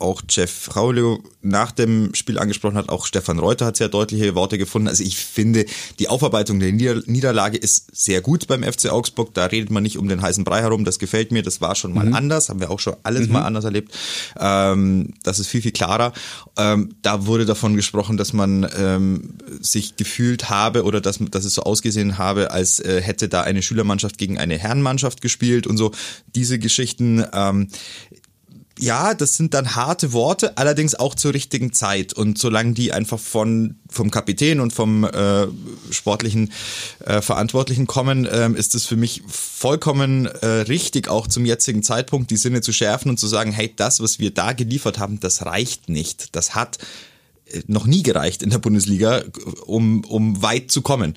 auch 0.00 0.22
Jeff 0.28 0.74
Raulio 0.76 1.22
nach 1.42 1.72
dem 1.72 2.14
Spiel 2.14 2.38
angesprochen 2.38 2.76
hat, 2.76 2.88
auch 2.88 3.06
Stefan 3.06 3.38
Reuter 3.38 3.66
hat 3.66 3.76
sehr 3.76 3.88
deutliche 3.88 4.34
Worte 4.34 4.58
gefunden. 4.58 4.88
Also 4.88 5.02
ich 5.02 5.16
finde, 5.16 5.64
die 5.98 6.08
Aufarbeitung 6.08 6.60
der 6.60 6.72
Nieder 6.72 7.02
Niederlage 7.06 7.56
ist 7.56 7.88
sehr 7.92 8.20
gut 8.20 8.46
beim 8.46 8.62
FC 8.62 8.90
Augsburg. 8.90 9.34
Da 9.34 9.46
redet 9.46 9.70
man 9.70 9.82
nicht 9.82 9.98
um 9.98 10.08
den 10.08 10.22
heißen 10.22 10.44
Brei 10.44 10.60
herum. 10.60 10.84
Das 10.84 10.98
gefällt 10.98 11.32
mir. 11.32 11.42
Das 11.42 11.60
war 11.60 11.74
schon 11.74 11.94
mal 11.94 12.06
mhm. 12.06 12.14
anders. 12.14 12.48
Haben 12.48 12.60
wir 12.60 12.70
auch 12.70 12.80
schon 12.80 12.96
alles 13.02 13.26
mhm. 13.26 13.34
mal 13.34 13.42
anders 13.42 13.64
erlebt. 13.64 13.92
Ähm, 14.38 15.14
das 15.22 15.38
ist 15.38 15.48
viel, 15.48 15.62
viel 15.62 15.72
klarer. 15.72 16.12
Ähm, 16.56 16.94
da 17.02 17.26
wurde 17.26 17.46
davon 17.46 17.76
gesprochen, 17.76 18.16
dass 18.16 18.32
man 18.32 18.68
ähm, 18.76 19.34
sich 19.60 19.96
gefühlt 19.96 20.50
habe 20.50 20.84
oder 20.84 21.00
dass, 21.00 21.18
dass 21.30 21.44
es 21.44 21.54
so 21.54 21.62
ausgesehen 21.62 22.18
habe, 22.18 22.50
als 22.50 22.80
äh, 22.80 23.00
hätte 23.00 23.28
da 23.28 23.42
eine 23.42 23.62
Schülermannschaft 23.62 24.18
gegen 24.18 24.38
eine 24.38 24.58
Herrenmannschaft 24.58 25.20
gespielt 25.20 25.66
und 25.66 25.76
so. 25.76 25.92
Diese 26.34 26.58
Geschichten. 26.58 27.24
Ja, 28.80 29.12
das 29.12 29.36
sind 29.36 29.52
dann 29.52 29.74
harte 29.74 30.14
Worte, 30.14 30.56
allerdings 30.56 30.94
auch 30.94 31.14
zur 31.14 31.34
richtigen 31.34 31.74
Zeit. 31.74 32.14
Und 32.14 32.38
solange 32.38 32.72
die 32.72 32.92
einfach 32.92 33.18
von 33.18 33.76
vom 33.90 34.10
Kapitän 34.10 34.58
und 34.58 34.72
vom 34.72 35.04
äh, 35.04 35.48
sportlichen 35.90 36.50
äh, 37.04 37.20
Verantwortlichen 37.20 37.86
kommen, 37.86 38.24
äh, 38.24 38.48
ist 38.52 38.74
es 38.74 38.86
für 38.86 38.96
mich 38.96 39.22
vollkommen 39.26 40.26
äh, 40.26 40.46
richtig, 40.46 41.08
auch 41.08 41.26
zum 41.26 41.44
jetzigen 41.44 41.82
Zeitpunkt 41.82 42.30
die 42.30 42.38
Sinne 42.38 42.62
zu 42.62 42.72
schärfen 42.72 43.10
und 43.10 43.18
zu 43.18 43.26
sagen, 43.26 43.52
hey, 43.52 43.70
das, 43.76 44.00
was 44.00 44.18
wir 44.18 44.30
da 44.30 44.54
geliefert 44.54 44.98
haben, 44.98 45.20
das 45.20 45.44
reicht 45.44 45.90
nicht. 45.90 46.34
Das 46.34 46.54
hat 46.54 46.78
äh, 47.46 47.60
noch 47.66 47.84
nie 47.84 48.02
gereicht 48.02 48.42
in 48.42 48.48
der 48.48 48.60
Bundesliga, 48.60 49.24
um, 49.66 50.04
um 50.04 50.40
weit 50.40 50.70
zu 50.70 50.80
kommen. 50.80 51.16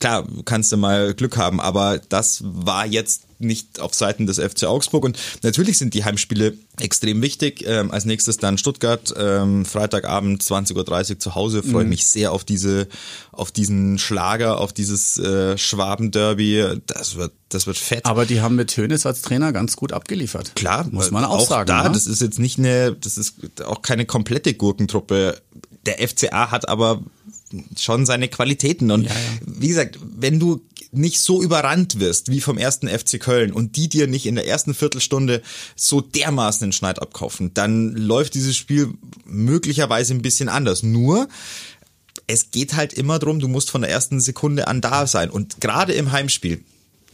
Klar, 0.00 0.26
kannst 0.44 0.72
du 0.72 0.76
mal 0.76 1.14
Glück 1.14 1.36
haben, 1.36 1.60
aber 1.60 2.00
das 2.08 2.40
war 2.42 2.86
jetzt 2.86 3.27
nicht 3.38 3.80
auf 3.80 3.94
Seiten 3.94 4.26
des 4.26 4.38
FC 4.38 4.64
Augsburg. 4.64 5.04
Und 5.04 5.18
natürlich 5.42 5.78
sind 5.78 5.94
die 5.94 6.04
Heimspiele 6.04 6.54
extrem 6.80 7.22
wichtig. 7.22 7.64
Ähm, 7.66 7.90
als 7.90 8.04
nächstes 8.04 8.36
dann 8.36 8.58
Stuttgart, 8.58 9.14
ähm, 9.16 9.64
Freitagabend 9.64 10.42
20.30 10.42 11.10
Uhr 11.10 11.18
zu 11.18 11.34
Hause. 11.34 11.62
Freue 11.62 11.84
mhm. 11.84 11.90
mich 11.90 12.06
sehr 12.06 12.32
auf 12.32 12.44
diese, 12.44 12.88
auf 13.32 13.52
diesen 13.52 13.98
Schlager, 13.98 14.58
auf 14.58 14.72
dieses 14.72 15.18
äh, 15.18 15.56
Schwabenderby. 15.56 16.80
Das 16.86 17.16
wird, 17.16 17.32
das 17.48 17.66
wird 17.66 17.78
fett. 17.78 18.06
Aber 18.06 18.26
die 18.26 18.40
haben 18.40 18.56
mit 18.56 18.76
Hönes 18.76 19.06
als 19.06 19.22
Trainer 19.22 19.52
ganz 19.52 19.76
gut 19.76 19.92
abgeliefert. 19.92 20.54
Klar, 20.54 20.86
muss 20.90 21.10
man 21.10 21.24
auch, 21.24 21.40
auch 21.40 21.48
sagen. 21.48 21.68
Da, 21.68 21.84
ne? 21.84 21.92
das 21.92 22.06
ist 22.06 22.20
jetzt 22.20 22.38
nicht 22.38 22.58
eine, 22.58 22.92
das 22.92 23.18
ist 23.18 23.62
auch 23.64 23.82
keine 23.82 24.04
komplette 24.04 24.54
Gurkentruppe. 24.54 25.40
Der 25.86 26.06
FCA 26.06 26.50
hat 26.50 26.68
aber 26.68 27.02
schon 27.76 28.06
seine 28.06 28.28
Qualitäten. 28.28 28.90
Und 28.90 29.04
ja, 29.04 29.10
ja. 29.10 29.16
wie 29.46 29.68
gesagt, 29.68 29.98
wenn 30.02 30.38
du 30.38 30.60
nicht 30.90 31.20
so 31.20 31.42
überrannt 31.42 32.00
wirst 32.00 32.30
wie 32.30 32.40
vom 32.40 32.58
ersten 32.58 32.88
FC 32.88 33.20
Köln 33.20 33.52
und 33.52 33.76
die 33.76 33.88
dir 33.88 34.06
nicht 34.06 34.26
in 34.26 34.34
der 34.34 34.46
ersten 34.46 34.74
Viertelstunde 34.74 35.42
so 35.76 36.00
dermaßen 36.00 36.66
den 36.66 36.72
Schneid 36.72 37.00
abkaufen, 37.00 37.52
dann 37.54 37.92
läuft 37.92 38.34
dieses 38.34 38.56
Spiel 38.56 38.94
möglicherweise 39.24 40.14
ein 40.14 40.22
bisschen 40.22 40.48
anders. 40.48 40.82
Nur, 40.82 41.28
es 42.26 42.50
geht 42.50 42.74
halt 42.74 42.92
immer 42.92 43.18
drum, 43.18 43.40
du 43.40 43.48
musst 43.48 43.70
von 43.70 43.82
der 43.82 43.90
ersten 43.90 44.20
Sekunde 44.20 44.68
an 44.68 44.80
da 44.80 45.06
sein. 45.06 45.30
Und 45.30 45.60
gerade 45.60 45.92
im 45.92 46.12
Heimspiel, 46.12 46.62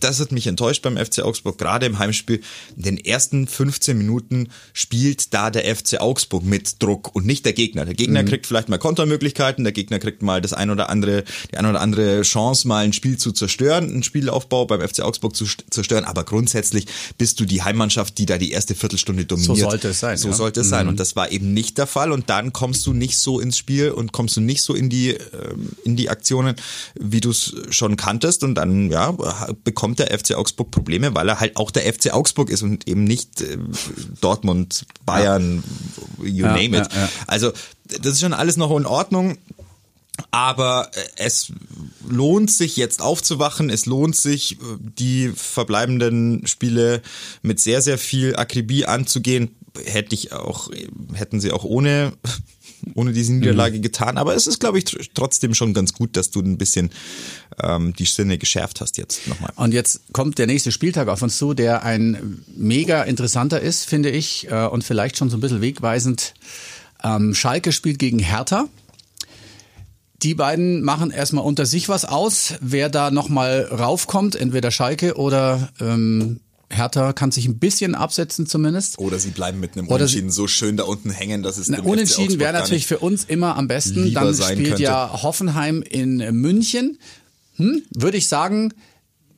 das 0.04 0.20
hat 0.20 0.32
mich 0.32 0.46
enttäuscht 0.46 0.82
beim 0.82 0.96
FC 0.98 1.20
Augsburg, 1.20 1.56
gerade 1.56 1.86
im 1.86 1.98
Heimspiel. 1.98 2.40
In 2.76 2.82
den 2.82 2.98
ersten 2.98 3.48
15 3.48 3.96
Minuten 3.96 4.50
spielt 4.74 5.32
da 5.32 5.50
der 5.50 5.74
FC 5.74 6.00
Augsburg 6.00 6.44
mit 6.44 6.82
Druck 6.82 7.14
und 7.14 7.24
nicht 7.24 7.46
der 7.46 7.54
Gegner. 7.54 7.86
Der 7.86 7.94
Gegner 7.94 8.22
mhm. 8.22 8.26
kriegt 8.26 8.46
vielleicht 8.46 8.68
mal 8.68 8.78
Kontermöglichkeiten, 8.78 9.64
der 9.64 9.72
Gegner 9.72 9.98
kriegt 9.98 10.22
mal 10.22 10.42
das 10.42 10.52
ein 10.52 10.70
oder 10.70 10.90
andere, 10.90 11.24
die 11.50 11.56
ein 11.56 11.64
oder 11.64 11.80
andere 11.80 12.20
Chance, 12.22 12.68
mal 12.68 12.84
ein 12.84 12.92
Spiel 12.92 13.16
zu 13.16 13.32
zerstören, 13.32 13.88
einen 13.88 14.02
Spielaufbau 14.02 14.66
beim 14.66 14.86
FC 14.86 15.00
Augsburg 15.00 15.34
zu 15.34 15.46
zerstören. 15.70 16.04
Aber 16.04 16.24
grundsätzlich 16.24 16.86
bist 17.16 17.40
du 17.40 17.46
die 17.46 17.62
Heimmannschaft, 17.62 18.18
die 18.18 18.26
da 18.26 18.36
die 18.36 18.50
erste 18.50 18.74
Viertelstunde 18.74 19.24
dominiert. 19.24 19.56
So 19.56 19.70
sollte 19.70 19.88
es 19.88 20.00
sein. 20.00 20.18
So 20.18 20.28
ja. 20.28 20.34
sollte 20.34 20.60
es 20.60 20.66
mhm. 20.66 20.70
sein. 20.70 20.88
Und 20.88 21.00
das 21.00 21.16
war 21.16 21.32
eben 21.32 21.54
nicht 21.54 21.78
der 21.78 21.86
Fall. 21.86 22.12
Und 22.12 22.28
dann 22.28 22.52
kommst 22.52 22.86
du 22.86 22.92
nicht 22.92 23.16
so 23.16 23.40
ins 23.40 23.56
Spiel 23.56 23.90
und 23.90 24.12
kommst 24.12 24.36
du 24.36 24.42
nicht 24.42 24.62
so 24.62 24.74
in 24.74 24.90
die, 24.90 25.10
ähm, 25.10 25.70
in 25.84 25.96
die 25.96 26.10
Aktionen, 26.10 26.56
wie 26.94 27.22
du 27.22 27.30
es 27.30 27.54
schon 27.70 27.96
kanntest. 27.96 28.44
Und 28.44 28.56
dann, 28.56 28.90
ja, 28.90 29.16
bekommt 29.64 29.93
bekommt 29.94 29.98
der 29.98 30.18
FC 30.18 30.34
Augsburg 30.34 30.70
Probleme, 30.70 31.14
weil 31.14 31.28
er 31.28 31.40
halt 31.40 31.56
auch 31.56 31.70
der 31.70 31.92
FC 31.92 32.12
Augsburg 32.12 32.50
ist 32.50 32.62
und 32.62 32.88
eben 32.88 33.04
nicht 33.04 33.40
äh, 33.40 33.58
Dortmund, 34.20 34.86
Bayern, 35.04 35.62
ja. 36.18 36.24
you 36.26 36.46
name 36.46 36.76
ja, 36.76 36.82
it. 36.82 36.92
Ja, 36.92 37.08
also 37.26 37.52
das 37.86 38.14
ist 38.14 38.20
schon 38.20 38.32
alles 38.32 38.56
noch 38.56 38.76
in 38.76 38.86
Ordnung. 38.86 39.38
Aber 40.30 40.90
äh, 40.94 41.00
es 41.16 41.52
lohnt 42.08 42.50
sich 42.50 42.76
jetzt 42.76 43.02
aufzuwachen, 43.02 43.68
es 43.68 43.86
lohnt 43.86 44.16
sich, 44.16 44.52
äh, 44.52 44.56
die 44.78 45.32
verbleibenden 45.34 46.46
Spiele 46.46 47.02
mit 47.42 47.60
sehr, 47.60 47.82
sehr 47.82 47.98
viel 47.98 48.36
Akribie 48.36 48.86
anzugehen. 48.86 49.56
Hätte 49.84 50.14
ich 50.14 50.32
auch, 50.32 50.70
hätten 51.14 51.40
sie 51.40 51.50
auch 51.50 51.64
ohne 51.64 52.12
ohne 52.94 53.12
diese 53.12 53.32
Niederlage 53.32 53.78
mhm. 53.78 53.82
getan. 53.82 54.18
Aber 54.18 54.34
es 54.34 54.46
ist, 54.46 54.60
glaube 54.60 54.78
ich, 54.78 54.84
trotzdem 55.14 55.54
schon 55.54 55.74
ganz 55.74 55.92
gut, 55.92 56.16
dass 56.16 56.30
du 56.30 56.40
ein 56.40 56.58
bisschen 56.58 56.90
ähm, 57.62 57.94
die 57.94 58.04
Sinne 58.04 58.38
geschärft 58.38 58.80
hast 58.80 58.98
jetzt 58.98 59.26
nochmal. 59.26 59.52
Und 59.56 59.72
jetzt 59.72 60.12
kommt 60.12 60.38
der 60.38 60.46
nächste 60.46 60.72
Spieltag 60.72 61.08
auf 61.08 61.22
uns 61.22 61.38
zu, 61.38 61.54
der 61.54 61.82
ein 61.82 62.44
mega 62.56 63.02
interessanter 63.02 63.60
ist, 63.60 63.84
finde 63.84 64.10
ich, 64.10 64.50
äh, 64.50 64.66
und 64.66 64.84
vielleicht 64.84 65.16
schon 65.16 65.30
so 65.30 65.36
ein 65.36 65.40
bisschen 65.40 65.60
wegweisend. 65.60 66.34
Ähm, 67.02 67.34
Schalke 67.34 67.72
spielt 67.72 67.98
gegen 67.98 68.18
Hertha. 68.18 68.66
Die 70.22 70.34
beiden 70.34 70.82
machen 70.82 71.10
erstmal 71.10 71.44
unter 71.44 71.66
sich 71.66 71.88
was 71.88 72.06
aus, 72.06 72.54
wer 72.60 72.88
da 72.88 73.10
nochmal 73.10 73.68
raufkommt, 73.70 74.36
entweder 74.36 74.70
Schalke 74.70 75.16
oder 75.16 75.70
ähm, 75.80 76.40
Hertha 76.74 77.12
kann 77.12 77.30
sich 77.32 77.46
ein 77.46 77.58
bisschen 77.58 77.94
absetzen 77.94 78.46
zumindest. 78.46 78.98
Oder 78.98 79.18
sie 79.18 79.30
bleiben 79.30 79.60
mit 79.60 79.76
einem 79.76 79.88
Unentschieden 79.88 80.30
so 80.30 80.46
schön 80.46 80.76
da 80.76 80.84
unten 80.84 81.10
hängen, 81.10 81.42
dass 81.42 81.58
es 81.58 81.68
Na, 81.68 81.80
Unentschieden 81.80 82.38
wäre 82.38 82.52
natürlich 82.52 82.86
für 82.86 82.98
uns 82.98 83.24
immer 83.24 83.56
am 83.56 83.68
besten. 83.68 84.12
Dann 84.12 84.34
spielt 84.34 84.68
könnte. 84.68 84.82
ja 84.82 85.22
Hoffenheim 85.22 85.82
in 85.82 86.16
München. 86.32 86.98
Hm, 87.56 87.82
Würde 87.90 88.16
ich 88.16 88.28
sagen, 88.28 88.74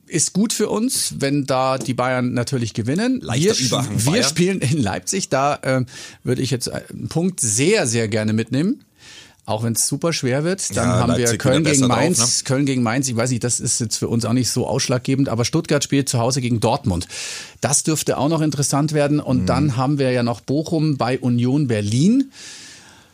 ist 0.07 0.33
gut 0.33 0.53
für 0.53 0.69
uns, 0.69 1.17
wenn 1.19 1.47
da 1.47 1.79
die 1.79 1.95
Bayern 1.95 2.33
natürlich 2.33 2.75
gewinnen. 2.75 3.21
Leichter 3.21 3.59
wir, 3.59 3.71
wir 3.71 4.13
Bayern. 4.13 4.25
spielen 4.25 4.61
in 4.61 4.81
Leipzig, 4.81 5.29
da 5.29 5.57
äh, 5.63 5.85
würde 6.23 6.43
ich 6.43 6.51
jetzt 6.51 6.71
einen 6.71 7.09
Punkt 7.09 7.41
sehr, 7.41 7.87
sehr 7.87 8.09
gerne 8.09 8.33
mitnehmen 8.33 8.85
auch 9.47 9.63
wenn 9.63 9.75
es 9.75 9.87
super 9.87 10.13
schwer 10.13 10.45
wird. 10.45 10.77
Dann 10.77 10.89
ja, 10.89 10.99
haben 10.99 11.09
Leipzig 11.11 11.31
wir 11.31 11.39
Köln 11.39 11.65
gegen 11.65 11.87
Mainz. 11.87 12.19
Drauf, 12.19 12.37
ne? 12.39 12.45
Köln 12.45 12.67
gegen 12.67 12.83
Mainz, 12.83 13.09
ich 13.09 13.17
weiß 13.17 13.31
nicht, 13.31 13.45
das 13.45 13.61
ist 13.61 13.81
jetzt 13.81 13.97
für 13.97 14.09
uns 14.09 14.25
auch 14.25 14.33
nicht 14.33 14.51
so 14.51 14.67
ausschlaggebend, 14.67 15.29
aber 15.29 15.45
Stuttgart 15.45 15.83
spielt 15.83 16.09
zu 16.09 16.19
Hause 16.19 16.41
gegen 16.41 16.59
Dortmund. 16.61 17.07
Das 17.61 17.85
dürfte 17.85 18.19
auch 18.19 18.29
noch 18.29 18.41
interessant 18.41 18.93
werden. 18.93 19.21
Und 19.21 19.43
mhm. 19.43 19.47
dann 19.47 19.77
haben 19.77 19.99
wir 19.99 20.11
ja 20.11 20.25
noch 20.25 20.41
Bochum 20.41 20.97
bei 20.97 21.19
Union 21.19 21.69
Berlin. 21.69 22.33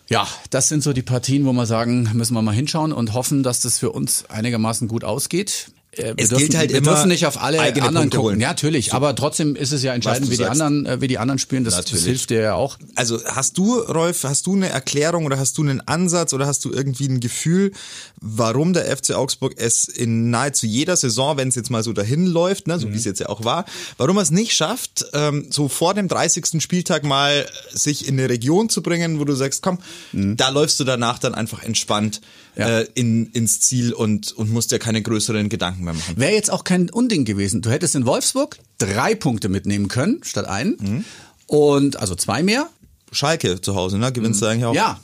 Ja, 0.09 0.27
das 0.51 0.68
sind 0.68 0.83
so 0.83 0.92
die 0.92 1.03
Partien, 1.03 1.45
wo 1.45 1.53
wir 1.53 1.66
sagen, 1.66 2.11
müssen 2.14 2.35
wir 2.35 2.42
mal 2.42 2.55
hinschauen 2.55 2.92
und 2.92 3.12
hoffen, 3.12 3.42
dass 3.42 3.61
das 3.61 3.79
für 3.79 3.92
uns 3.92 4.25
einigermaßen 4.29 4.88
gut 4.88 5.05
ausgeht. 5.05 5.71
Äh, 5.97 6.15
es 6.17 6.31
dürfen, 6.31 6.47
gilt 6.47 6.57
halt 6.57 6.71
wir 6.71 6.79
immer 6.79 6.93
dürfen 6.93 7.09
nicht 7.09 7.27
auf 7.27 7.41
alle 7.41 7.61
anderen 7.61 7.85
Punkte 7.85 8.17
gucken. 8.17 8.23
Holen. 8.23 8.41
Ja, 8.41 8.49
natürlich, 8.49 8.87
so. 8.87 8.97
aber 8.97 9.15
trotzdem 9.15 9.57
ist 9.57 9.73
es 9.73 9.83
ja 9.83 9.93
entscheidend, 9.93 10.31
wie 10.31 10.39
die 10.39 10.47
anderen, 10.47 10.87
äh, 10.87 11.01
wie 11.03 11.09
die 11.09 11.19
anderen 11.19 11.39
spielen. 11.39 11.65
Das, 11.65 11.85
das, 11.85 12.05
hilft 12.05 12.31
dir 12.31 12.41
ja 12.41 12.55
auch. 12.55 12.79
Also 12.95 13.23
hast 13.25 13.59
du, 13.59 13.79
Rolf, 13.79 14.25
hast 14.25 14.47
du 14.47 14.55
eine 14.55 14.71
Erklärung 14.71 15.27
oder 15.27 15.39
hast 15.39 15.59
du 15.59 15.63
einen 15.63 15.87
Ansatz 15.87 16.33
oder 16.33 16.47
hast 16.47 16.65
du 16.65 16.73
irgendwie 16.73 17.09
ein 17.09 17.21
Gefühl, 17.21 17.73
warum 18.21 18.73
der 18.73 18.97
FC 18.97 19.11
Augsburg 19.15 19.55
es 19.57 19.85
in 19.85 20.31
nahezu 20.31 20.67
jeder 20.67 20.97
Saison, 20.97 21.37
wenn 21.37 21.49
es 21.49 21.57
jetzt 21.57 21.71
mal 21.71 21.83
so 21.83 21.93
dahin 21.93 22.27
läuft, 22.27 22.69
ne, 22.69 22.79
so 22.79 22.89
mhm. 22.89 22.95
wie 22.95 22.97
es 22.97 23.05
jetzt 23.05 23.21
ja 23.21 23.29
auch 23.29 23.45
war, 23.45 23.67
warum 23.99 24.17
er 24.17 24.23
es 24.23 24.31
nicht 24.31 24.55
schafft, 24.55 25.05
ähm, 25.13 25.49
so 25.51 25.69
vor 25.69 25.93
dem 25.93 26.09
30. 26.09 26.63
Spieltag 26.63 27.05
mal 27.05 27.47
sich 27.71 28.09
in 28.09 28.19
eine 28.19 28.31
Region 28.31 28.71
zu 28.71 28.83
bringen, 28.83 29.21
wo 29.21 29.25
du 29.25 29.35
sagst, 29.35 29.63
komm, 29.63 29.79
mhm. 30.13 30.39
da 30.39 30.49
läufst 30.49 30.81
du 30.81 30.85
danach 30.85 31.19
dann 31.19 31.35
einfach 31.35 31.63
entspannt 31.63 32.23
ja. 32.57 32.81
äh, 32.81 32.88
in, 32.95 33.27
ins 33.33 33.61
Ziel 33.61 33.93
und, 33.93 34.33
und 34.33 34.51
musst 34.51 34.73
dir 34.73 34.79
keine 34.79 35.03
größeren 35.03 35.49
Gedanken 35.49 35.85
mehr 35.85 35.95
machen. 35.95 36.17
Wäre 36.17 36.33
jetzt 36.33 36.51
auch 36.51 36.65
kein 36.65 36.91
Unding 36.91 37.25
gewesen. 37.25 37.62
Du 37.62 37.71
hättest 37.71 37.95
in 37.95 38.07
Wolfsburg 38.07 38.59
drei 38.79 39.15
Punkte 39.15 39.49
mitnehmen 39.49 39.88
können, 39.88 40.21
statt 40.25 40.47
einen. 40.47 40.77
Mhm. 40.81 41.05
Und 41.47 41.97
also 41.97 42.15
zwei 42.15 42.43
mehr. 42.43 42.69
Schalke 43.11 43.61
zu 43.61 43.75
Hause, 43.75 43.99
ne? 43.99 44.11
Gewinnst 44.12 44.41
mhm. 44.41 44.45
du 44.45 44.51
eigentlich 44.51 44.65
auch? 44.65 44.75
Ja, 44.75 45.01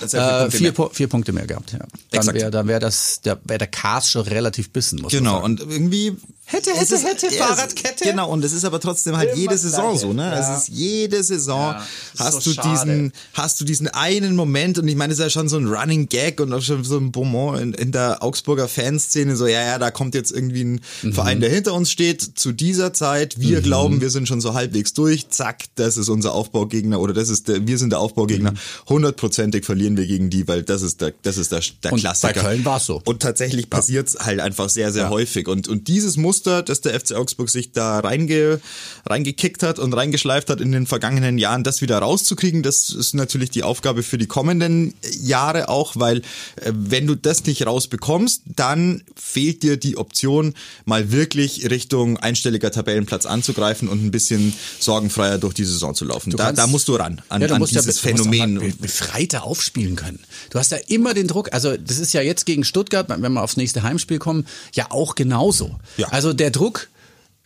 äh, 0.00 0.50
vier, 0.50 0.72
Punkte 0.72 0.94
vier, 0.94 1.08
Punkte 1.08 1.32
mehr 1.32 1.46
gehabt. 1.46 1.72
Ja. 1.72 1.78
Dann 2.10 2.34
wäre 2.34 2.66
wär 2.66 2.80
das 2.80 3.20
der, 3.22 3.38
wär 3.44 3.58
der 3.58 3.66
Cast 3.66 4.10
schon 4.10 4.22
relativ 4.22 4.70
bissen. 4.70 5.00
Muss 5.00 5.12
genau, 5.12 5.42
und 5.42 5.60
irgendwie 5.60 6.16
Hätte, 6.48 6.70
hätte, 6.70 6.94
ist, 6.94 7.04
hätte, 7.04 7.28
Fahrradkette. 7.28 8.04
Genau, 8.04 8.30
und 8.30 8.44
es 8.44 8.52
ist 8.52 8.64
aber 8.64 8.78
trotzdem 8.78 9.16
halt 9.16 9.30
Immer 9.30 9.38
jede 9.38 9.58
Saison 9.58 9.98
so, 9.98 10.12
ne? 10.12 10.22
Ja. 10.22 10.38
Es 10.38 10.62
ist 10.62 10.68
jede 10.68 11.20
Saison 11.24 11.72
ja, 11.72 11.86
hast 12.20 12.42
so 12.42 12.50
du 12.50 12.54
schade. 12.54 12.68
diesen, 12.70 13.12
hast 13.32 13.60
du 13.60 13.64
diesen 13.64 13.88
einen 13.88 14.36
Moment 14.36 14.78
und 14.78 14.86
ich 14.86 14.94
meine, 14.94 15.12
es 15.12 15.18
ist 15.18 15.24
ja 15.24 15.30
schon 15.30 15.48
so 15.48 15.56
ein 15.56 15.66
Running 15.66 16.08
Gag 16.08 16.40
und 16.40 16.52
auch 16.52 16.62
schon 16.62 16.84
so 16.84 16.98
ein 16.98 17.10
Bonbon 17.10 17.58
in, 17.58 17.72
in 17.74 17.90
der 17.90 18.22
Augsburger 18.22 18.68
Fanszene, 18.68 19.34
so, 19.34 19.48
ja, 19.48 19.60
ja, 19.60 19.80
da 19.80 19.90
kommt 19.90 20.14
jetzt 20.14 20.30
irgendwie 20.30 20.62
ein 20.62 20.80
mhm. 21.02 21.14
Verein, 21.14 21.40
der 21.40 21.50
hinter 21.50 21.74
uns 21.74 21.90
steht, 21.90 22.22
zu 22.22 22.52
dieser 22.52 22.92
Zeit, 22.92 23.40
wir 23.40 23.58
mhm. 23.58 23.62
glauben, 23.64 24.00
wir 24.00 24.10
sind 24.10 24.28
schon 24.28 24.40
so 24.40 24.54
halbwegs 24.54 24.94
durch, 24.94 25.28
zack, 25.30 25.64
das 25.74 25.96
ist 25.96 26.08
unser 26.08 26.32
Aufbaugegner 26.32 27.00
oder 27.00 27.12
das 27.12 27.28
ist 27.28 27.48
der, 27.48 27.66
wir 27.66 27.76
sind 27.76 27.90
der 27.90 27.98
Aufbaugegner, 27.98 28.52
mhm. 28.52 28.58
hundertprozentig 28.88 29.64
verlieren 29.64 29.96
wir 29.96 30.06
gegen 30.06 30.30
die, 30.30 30.46
weil 30.46 30.62
das 30.62 30.82
ist 30.82 31.00
der, 31.00 31.12
das 31.22 31.38
ist 31.38 31.50
der, 31.50 31.62
der 31.82 31.92
und 31.92 31.98
Klassiker. 31.98 32.34
Bei 32.34 32.40
Köln 32.40 32.64
war 32.64 32.78
so. 32.78 33.02
Und 33.04 33.20
tatsächlich 33.20 33.68
passiert's 33.68 34.16
halt 34.20 34.38
einfach 34.38 34.70
sehr, 34.70 34.92
sehr 34.92 35.10
häufig 35.10 35.48
und, 35.48 35.66
und 35.66 35.88
dieses 35.88 36.16
Muster 36.16 36.35
Muster, 36.36 36.62
dass 36.62 36.82
der 36.82 36.98
FC 36.98 37.12
Augsburg 37.12 37.48
sich 37.48 37.72
da 37.72 38.00
reinge, 38.00 38.60
reingekickt 39.06 39.62
hat 39.62 39.78
und 39.78 39.94
reingeschleift 39.94 40.50
hat 40.50 40.60
in 40.60 40.70
den 40.70 40.86
vergangenen 40.86 41.38
Jahren, 41.38 41.64
das 41.64 41.80
wieder 41.80 41.98
rauszukriegen, 41.98 42.62
das 42.62 42.90
ist 42.90 43.14
natürlich 43.14 43.48
die 43.50 43.62
Aufgabe 43.62 44.02
für 44.02 44.18
die 44.18 44.26
kommenden 44.26 44.92
Jahre 45.18 45.70
auch, 45.70 45.96
weil 45.96 46.18
äh, 46.56 46.72
wenn 46.74 47.06
du 47.06 47.14
das 47.14 47.46
nicht 47.46 47.66
rausbekommst, 47.66 48.42
dann 48.54 49.02
fehlt 49.14 49.62
dir 49.62 49.78
die 49.78 49.96
Option, 49.96 50.52
mal 50.84 51.10
wirklich 51.10 51.70
Richtung 51.70 52.18
einstelliger 52.18 52.70
Tabellenplatz 52.70 53.24
anzugreifen 53.24 53.88
und 53.88 54.04
ein 54.04 54.10
bisschen 54.10 54.52
sorgenfreier 54.78 55.38
durch 55.38 55.54
die 55.54 55.64
Saison 55.64 55.94
zu 55.94 56.04
laufen. 56.04 56.32
Da, 56.32 56.52
da, 56.52 56.66
musst 56.66 56.88
du 56.88 56.96
ran, 56.96 57.22
an, 57.30 57.40
ja, 57.40 57.48
du 57.48 57.54
an 57.54 57.64
dieses 57.64 58.02
ja, 58.02 58.10
Phänomen. 58.10 58.58
Be 58.58 58.72
befreiter 58.78 59.44
aufspielen 59.44 59.96
können. 59.96 60.20
Du 60.50 60.58
hast 60.58 60.70
ja 60.70 60.78
immer 60.88 61.14
den 61.14 61.28
Druck, 61.28 61.52
also 61.54 61.76
das 61.76 61.98
ist 61.98 62.12
ja 62.12 62.20
jetzt 62.20 62.44
gegen 62.44 62.64
Stuttgart, 62.64 63.08
wenn 63.08 63.32
wir 63.32 63.42
aufs 63.42 63.56
nächste 63.56 63.82
Heimspiel 63.82 64.18
kommen, 64.18 64.46
ja 64.74 64.90
auch 64.90 65.14
genauso. 65.14 65.78
Ja. 65.96 66.08
Also 66.08 66.25
der 66.32 66.50
Druck 66.50 66.88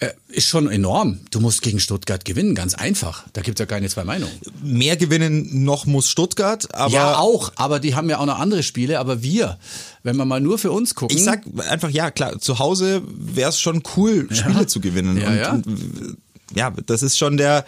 äh, 0.01 0.09
ist 0.29 0.47
schon 0.47 0.71
enorm. 0.71 1.21
Du 1.31 1.41
musst 1.41 1.61
gegen 1.61 1.79
Stuttgart 1.79 2.25
gewinnen, 2.25 2.55
ganz 2.55 2.75
einfach. 2.75 3.27
Da 3.35 3.43
gibt 3.43 3.61
es 3.61 3.61
ja 3.61 3.67
keine 3.67 3.89
zwei 3.89 4.05
Meinungen. 4.05 4.33
Mehr 4.63 4.97
gewinnen 4.97 5.65
noch 5.65 5.85
muss 5.85 6.09
Stuttgart, 6.09 6.75
aber. 6.75 6.93
Ja, 6.93 7.19
auch, 7.19 7.53
aber 7.57 7.81
die 7.81 7.95
haben 7.95 8.09
ja 8.09 8.19
auch 8.19 8.27
noch 8.27 8.39
andere 8.39 8.63
Spiele, 8.63 8.99
aber 8.99 9.23
wir, 9.23 9.59
wenn 10.03 10.17
wir 10.17 10.25
mal 10.25 10.41
nur 10.41 10.59
für 10.59 10.73
uns 10.73 10.95
gucken. 10.95 11.17
Ich 11.17 11.25
sag 11.25 11.43
einfach, 11.69 11.91
ja, 11.91 12.11
klar, 12.11 12.39
zu 12.41 12.59
Hause 12.59 13.03
wäre 13.07 13.51
es 13.51 13.61
schon 13.61 13.83
cool, 13.97 14.27
Spiele 14.33 14.61
ja. 14.61 14.67
zu 14.67 14.81
gewinnen. 14.81 15.19
Ja, 15.19 15.29
und, 15.29 15.37
ja. 15.37 15.53
Und, 15.53 16.17
ja, 16.55 16.73
das 16.87 17.03
ist 17.03 17.19
schon 17.19 17.37
der, 17.37 17.67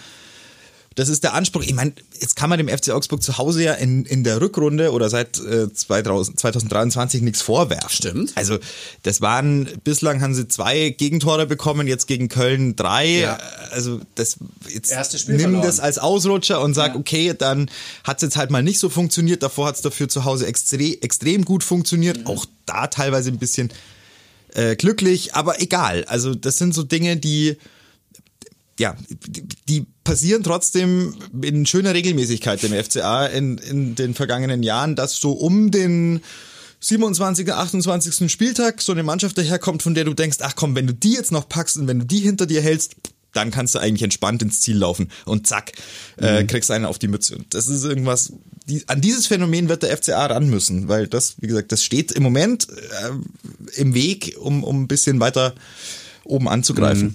das 0.94 1.08
ist 1.08 1.24
der 1.24 1.34
Anspruch. 1.34 1.62
Ich 1.62 1.74
meine, 1.74 1.92
jetzt 2.20 2.36
kann 2.36 2.50
man 2.50 2.58
dem 2.58 2.68
FC 2.68 2.90
Augsburg 2.90 3.22
zu 3.22 3.38
Hause 3.38 3.62
ja 3.62 3.74
in, 3.74 4.04
in 4.04 4.24
der 4.24 4.40
Rückrunde 4.40 4.92
oder 4.92 5.08
seit 5.10 5.38
äh, 5.40 5.72
2000, 5.72 6.38
2023 6.38 7.22
nichts 7.22 7.42
vorwerfen. 7.42 7.88
Stimmt. 7.90 8.32
Also 8.34 8.58
das 9.02 9.20
waren, 9.20 9.68
bislang 9.84 10.20
haben 10.20 10.34
sie 10.34 10.48
zwei 10.48 10.90
Gegentore 10.90 11.46
bekommen, 11.46 11.86
jetzt 11.86 12.06
gegen 12.06 12.28
Köln 12.28 12.76
drei. 12.76 13.20
Ja. 13.20 13.38
Also 13.70 14.00
das 14.14 14.36
jetzt 14.68 14.90
Erste 14.90 15.18
Spiel 15.18 15.36
nimm 15.36 15.42
verloren. 15.42 15.66
das 15.66 15.80
als 15.80 15.98
Ausrutscher 15.98 16.60
und 16.60 16.74
sag, 16.74 16.94
ja. 16.94 17.00
okay, 17.00 17.34
dann 17.36 17.70
hat 18.04 18.18
es 18.18 18.22
jetzt 18.22 18.36
halt 18.36 18.50
mal 18.50 18.62
nicht 18.62 18.78
so 18.78 18.88
funktioniert. 18.88 19.42
Davor 19.42 19.68
hat 19.68 19.76
es 19.76 19.82
dafür 19.82 20.08
zu 20.08 20.24
Hause 20.24 20.46
extrem, 20.46 20.96
extrem 21.00 21.44
gut 21.44 21.64
funktioniert. 21.64 22.20
Mhm. 22.20 22.26
Auch 22.26 22.46
da 22.66 22.86
teilweise 22.86 23.30
ein 23.30 23.38
bisschen 23.38 23.70
äh, 24.54 24.76
glücklich, 24.76 25.34
aber 25.34 25.60
egal. 25.60 26.04
Also 26.04 26.34
das 26.34 26.58
sind 26.58 26.74
so 26.74 26.82
Dinge, 26.82 27.16
die 27.16 27.56
ja, 28.82 28.96
die 29.68 29.86
passieren 30.02 30.42
trotzdem 30.42 31.14
in 31.40 31.66
schöner 31.66 31.94
Regelmäßigkeit 31.94 32.60
dem 32.64 32.72
FCA 32.72 33.26
in, 33.26 33.58
in 33.58 33.94
den 33.94 34.14
vergangenen 34.14 34.64
Jahren, 34.64 34.96
dass 34.96 35.14
so 35.14 35.30
um 35.30 35.70
den 35.70 36.20
27., 36.80 37.52
28. 37.52 38.30
Spieltag 38.30 38.82
so 38.82 38.90
eine 38.90 39.04
Mannschaft 39.04 39.38
daherkommt, 39.38 39.84
von 39.84 39.94
der 39.94 40.04
du 40.04 40.14
denkst, 40.14 40.38
ach 40.40 40.56
komm, 40.56 40.74
wenn 40.74 40.88
du 40.88 40.94
die 40.94 41.12
jetzt 41.12 41.30
noch 41.30 41.48
packst 41.48 41.76
und 41.76 41.86
wenn 41.86 42.00
du 42.00 42.06
die 42.06 42.18
hinter 42.18 42.46
dir 42.46 42.60
hältst, 42.60 42.96
dann 43.32 43.52
kannst 43.52 43.76
du 43.76 43.78
eigentlich 43.78 44.02
entspannt 44.02 44.42
ins 44.42 44.60
Ziel 44.60 44.78
laufen 44.78 45.08
und 45.26 45.46
zack, 45.46 45.72
äh, 46.18 46.22
mhm. 46.22 46.38
äh, 46.38 46.44
kriegst 46.44 46.70
einen 46.72 46.84
auf 46.84 46.98
die 46.98 47.08
Mütze. 47.08 47.36
Und 47.36 47.54
das 47.54 47.68
ist 47.68 47.84
irgendwas, 47.84 48.32
die, 48.66 48.82
an 48.88 49.00
dieses 49.00 49.28
Phänomen 49.28 49.68
wird 49.68 49.84
der 49.84 49.96
FCA 49.96 50.26
ran 50.26 50.50
müssen, 50.50 50.88
weil 50.88 51.06
das, 51.06 51.36
wie 51.38 51.46
gesagt, 51.46 51.70
das 51.70 51.84
steht 51.84 52.10
im 52.10 52.24
Moment 52.24 52.66
äh, 52.68 53.80
im 53.80 53.94
Weg, 53.94 54.36
um, 54.40 54.64
um 54.64 54.82
ein 54.82 54.88
bisschen 54.88 55.20
weiter 55.20 55.54
oben 56.24 56.48
anzugreifen. 56.48 57.08
Mhm. 57.08 57.14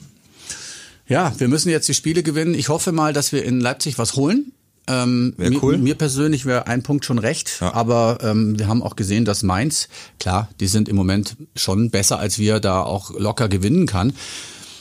Ja, 1.08 1.34
wir 1.38 1.48
müssen 1.48 1.70
jetzt 1.70 1.88
die 1.88 1.94
Spiele 1.94 2.24
gewinnen. 2.24 2.54
Ich 2.54 2.70
hoffe 2.70 2.92
mal, 2.92 3.14
dass 3.14 3.32
wir 3.32 3.44
in 3.44 3.60
Leipzig 3.60 3.98
was 3.98 4.16
holen. 4.16 4.52
Ähm, 4.90 5.34
mir, 5.38 5.62
cool. 5.62 5.78
mir 5.78 5.96
persönlich 5.96 6.46
wäre 6.46 6.68
ein 6.68 6.82
Punkt 6.82 7.04
schon 7.04 7.20
recht, 7.20 7.58
ja. 7.60 7.74
aber 7.74 8.20
ähm, 8.22 8.58
wir 8.58 8.70
haben 8.70 8.82
auch 8.82 8.96
gesehen, 8.96 9.26
dass 9.26 9.44
Mainz, 9.44 9.90
klar, 10.18 10.48
die 10.62 10.68
sind 10.68 10.88
im 10.88 10.96
Moment 10.96 11.36
schon 11.58 11.90
besser, 11.90 12.20
als 12.20 12.40
wir 12.40 12.62
da 12.62 12.84
auch 12.84 13.12
locker 13.12 13.50
gewinnen 13.50 13.86
kann. 13.86 14.14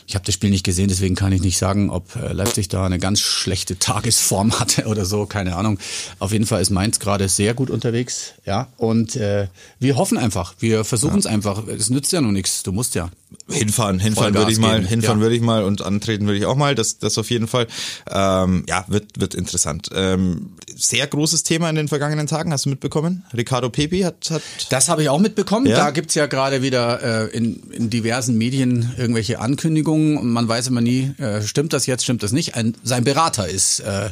Ich 0.06 0.14
habe 0.14 0.24
das 0.24 0.36
Spiel 0.36 0.50
nicht 0.50 0.64
gesehen, 0.64 0.86
deswegen 0.86 1.16
kann 1.16 1.32
ich 1.32 1.42
nicht 1.42 1.58
sagen, 1.58 1.90
ob 1.90 2.14
äh, 2.14 2.32
Leipzig 2.32 2.68
da 2.68 2.86
eine 2.86 3.00
ganz 3.00 3.18
schlechte 3.18 3.80
Tagesform 3.80 4.52
hatte 4.60 4.86
oder 4.86 5.04
so, 5.04 5.26
keine 5.26 5.56
Ahnung. 5.56 5.80
Auf 6.20 6.30
jeden 6.30 6.46
Fall 6.46 6.62
ist 6.62 6.70
Mainz 6.70 7.00
gerade 7.00 7.28
sehr 7.28 7.54
gut 7.54 7.68
unterwegs, 7.68 8.34
ja. 8.44 8.68
Und 8.76 9.16
äh, 9.16 9.48
wir 9.80 9.96
hoffen 9.96 10.18
einfach, 10.18 10.54
wir 10.60 10.84
versuchen 10.84 11.18
es 11.18 11.24
ja. 11.24 11.32
einfach. 11.32 11.66
Es 11.66 11.90
nützt 11.90 12.12
ja 12.12 12.20
nur 12.20 12.30
nichts. 12.30 12.62
Du 12.62 12.70
musst 12.70 12.94
ja 12.94 13.10
hinfahren, 13.48 13.98
hinfahren 13.98 14.34
würde 14.34 14.52
ich 14.52 14.58
mal, 14.58 14.76
geben. 14.76 14.88
hinfahren 14.88 15.18
ja. 15.18 15.22
würde 15.22 15.36
ich 15.36 15.42
mal 15.42 15.64
und 15.64 15.82
antreten 15.82 16.26
würde 16.26 16.38
ich 16.38 16.46
auch 16.46 16.56
mal. 16.56 16.74
Das, 16.74 16.98
das 16.98 17.18
auf 17.18 17.30
jeden 17.30 17.48
Fall. 17.48 17.66
Ähm, 18.10 18.64
ja, 18.68 18.84
wird 18.88 19.18
wird 19.18 19.34
interessant. 19.34 19.88
Ähm, 19.94 20.50
sehr 20.76 21.06
großes 21.06 21.42
Thema 21.42 21.68
in 21.70 21.76
den 21.76 21.88
vergangenen 21.88 22.26
Tagen. 22.26 22.52
Hast 22.52 22.66
du 22.66 22.70
mitbekommen? 22.70 23.24
Ricardo 23.34 23.70
Pepi 23.70 24.00
hat 24.00 24.30
hat. 24.30 24.42
Das 24.70 24.88
habe 24.88 25.02
ich 25.02 25.08
auch 25.08 25.18
mitbekommen. 25.18 25.66
Ja? 25.66 25.76
Da 25.76 25.90
gibt's 25.90 26.14
ja 26.14 26.26
gerade 26.26 26.62
wieder 26.62 27.26
äh, 27.26 27.36
in, 27.36 27.70
in 27.70 27.90
diversen 27.90 28.36
Medien 28.38 28.94
irgendwelche 28.96 29.40
Ankündigungen 29.40 30.18
und 30.18 30.30
man 30.30 30.48
weiß 30.48 30.68
immer 30.68 30.80
nie, 30.80 31.14
äh, 31.18 31.42
stimmt 31.42 31.72
das 31.72 31.86
jetzt, 31.86 32.04
stimmt 32.04 32.22
das 32.22 32.32
nicht. 32.32 32.54
Ein, 32.54 32.74
sein 32.82 33.04
Berater 33.04 33.48
ist 33.48 33.80
äh, 33.80 34.10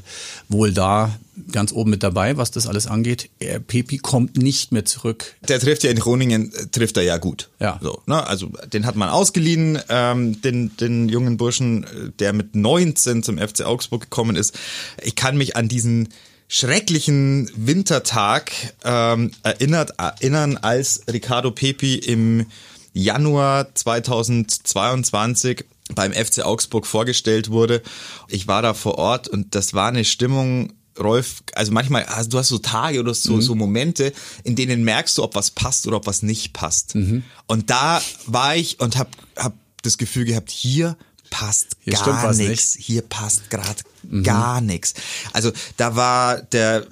wohl 0.48 0.72
da 0.72 1.14
ganz 1.50 1.72
oben 1.72 1.90
mit 1.90 2.02
dabei, 2.02 2.36
was 2.36 2.50
das 2.50 2.66
alles 2.66 2.86
angeht. 2.86 3.30
Er, 3.38 3.58
Pepi 3.58 3.98
kommt 3.98 4.36
nicht 4.36 4.72
mehr 4.72 4.84
zurück. 4.84 5.34
Der 5.48 5.58
trifft 5.60 5.84
ja 5.84 5.90
in 5.90 5.98
Groningen, 5.98 6.52
äh, 6.52 6.66
trifft 6.66 6.96
er 6.96 7.02
ja 7.02 7.18
gut. 7.18 7.50
Ja. 7.60 7.78
So, 7.82 8.02
ne? 8.06 8.26
Also 8.26 8.50
den 8.72 8.86
hat 8.86 8.96
man 8.96 9.08
ausgeliehen, 9.08 9.78
ähm, 9.88 10.40
den, 10.42 10.76
den 10.76 11.08
jungen 11.08 11.36
Burschen, 11.36 11.84
äh, 11.84 12.10
der 12.18 12.32
mit 12.32 12.54
19 12.54 13.22
zum 13.22 13.38
FC 13.38 13.62
Augsburg 13.62 14.02
gekommen 14.02 14.36
ist. 14.36 14.58
Ich 15.02 15.16
kann 15.16 15.36
mich 15.36 15.56
an 15.56 15.68
diesen 15.68 16.08
schrecklichen 16.48 17.50
Wintertag 17.56 18.52
ähm, 18.84 19.32
erinnert, 19.42 19.98
erinnern, 19.98 20.58
als 20.58 21.02
Ricardo 21.10 21.50
Pepi 21.50 21.96
im 21.96 22.46
Januar 22.92 23.74
2022 23.74 25.64
beim 25.94 26.12
FC 26.12 26.44
Augsburg 26.44 26.86
vorgestellt 26.86 27.50
wurde. 27.50 27.82
Ich 28.28 28.46
war 28.46 28.62
da 28.62 28.74
vor 28.74 28.98
Ort 28.98 29.28
und 29.28 29.54
das 29.54 29.74
war 29.74 29.88
eine 29.88 30.04
Stimmung, 30.04 30.72
Rolf, 30.98 31.42
also 31.54 31.72
manchmal, 31.72 32.04
also 32.04 32.30
du 32.30 32.38
hast 32.38 32.48
so 32.48 32.58
Tage 32.58 33.00
oder 33.00 33.14
so, 33.14 33.34
mhm. 33.34 33.42
so 33.42 33.54
Momente, 33.54 34.12
in 34.44 34.56
denen 34.56 34.84
merkst 34.84 35.18
du, 35.18 35.22
ob 35.22 35.34
was 35.34 35.50
passt 35.50 35.86
oder 35.86 35.96
ob 35.96 36.06
was 36.06 36.22
nicht 36.22 36.52
passt. 36.52 36.94
Mhm. 36.94 37.24
Und 37.46 37.70
da 37.70 38.00
war 38.26 38.56
ich 38.56 38.80
und 38.80 38.96
hab, 38.96 39.08
hab 39.36 39.54
das 39.82 39.98
Gefühl 39.98 40.24
gehabt, 40.24 40.50
hier 40.50 40.96
passt 41.30 41.76
hier 41.80 41.94
gar 41.94 42.32
nichts. 42.34 42.76
Hier 42.78 43.02
passt 43.02 43.50
gerade 43.50 43.82
mhm. 44.08 44.22
gar 44.22 44.60
nichts. 44.60 44.94
Also 45.32 45.52
da 45.76 45.96
war 45.96 46.40
der 46.40 46.86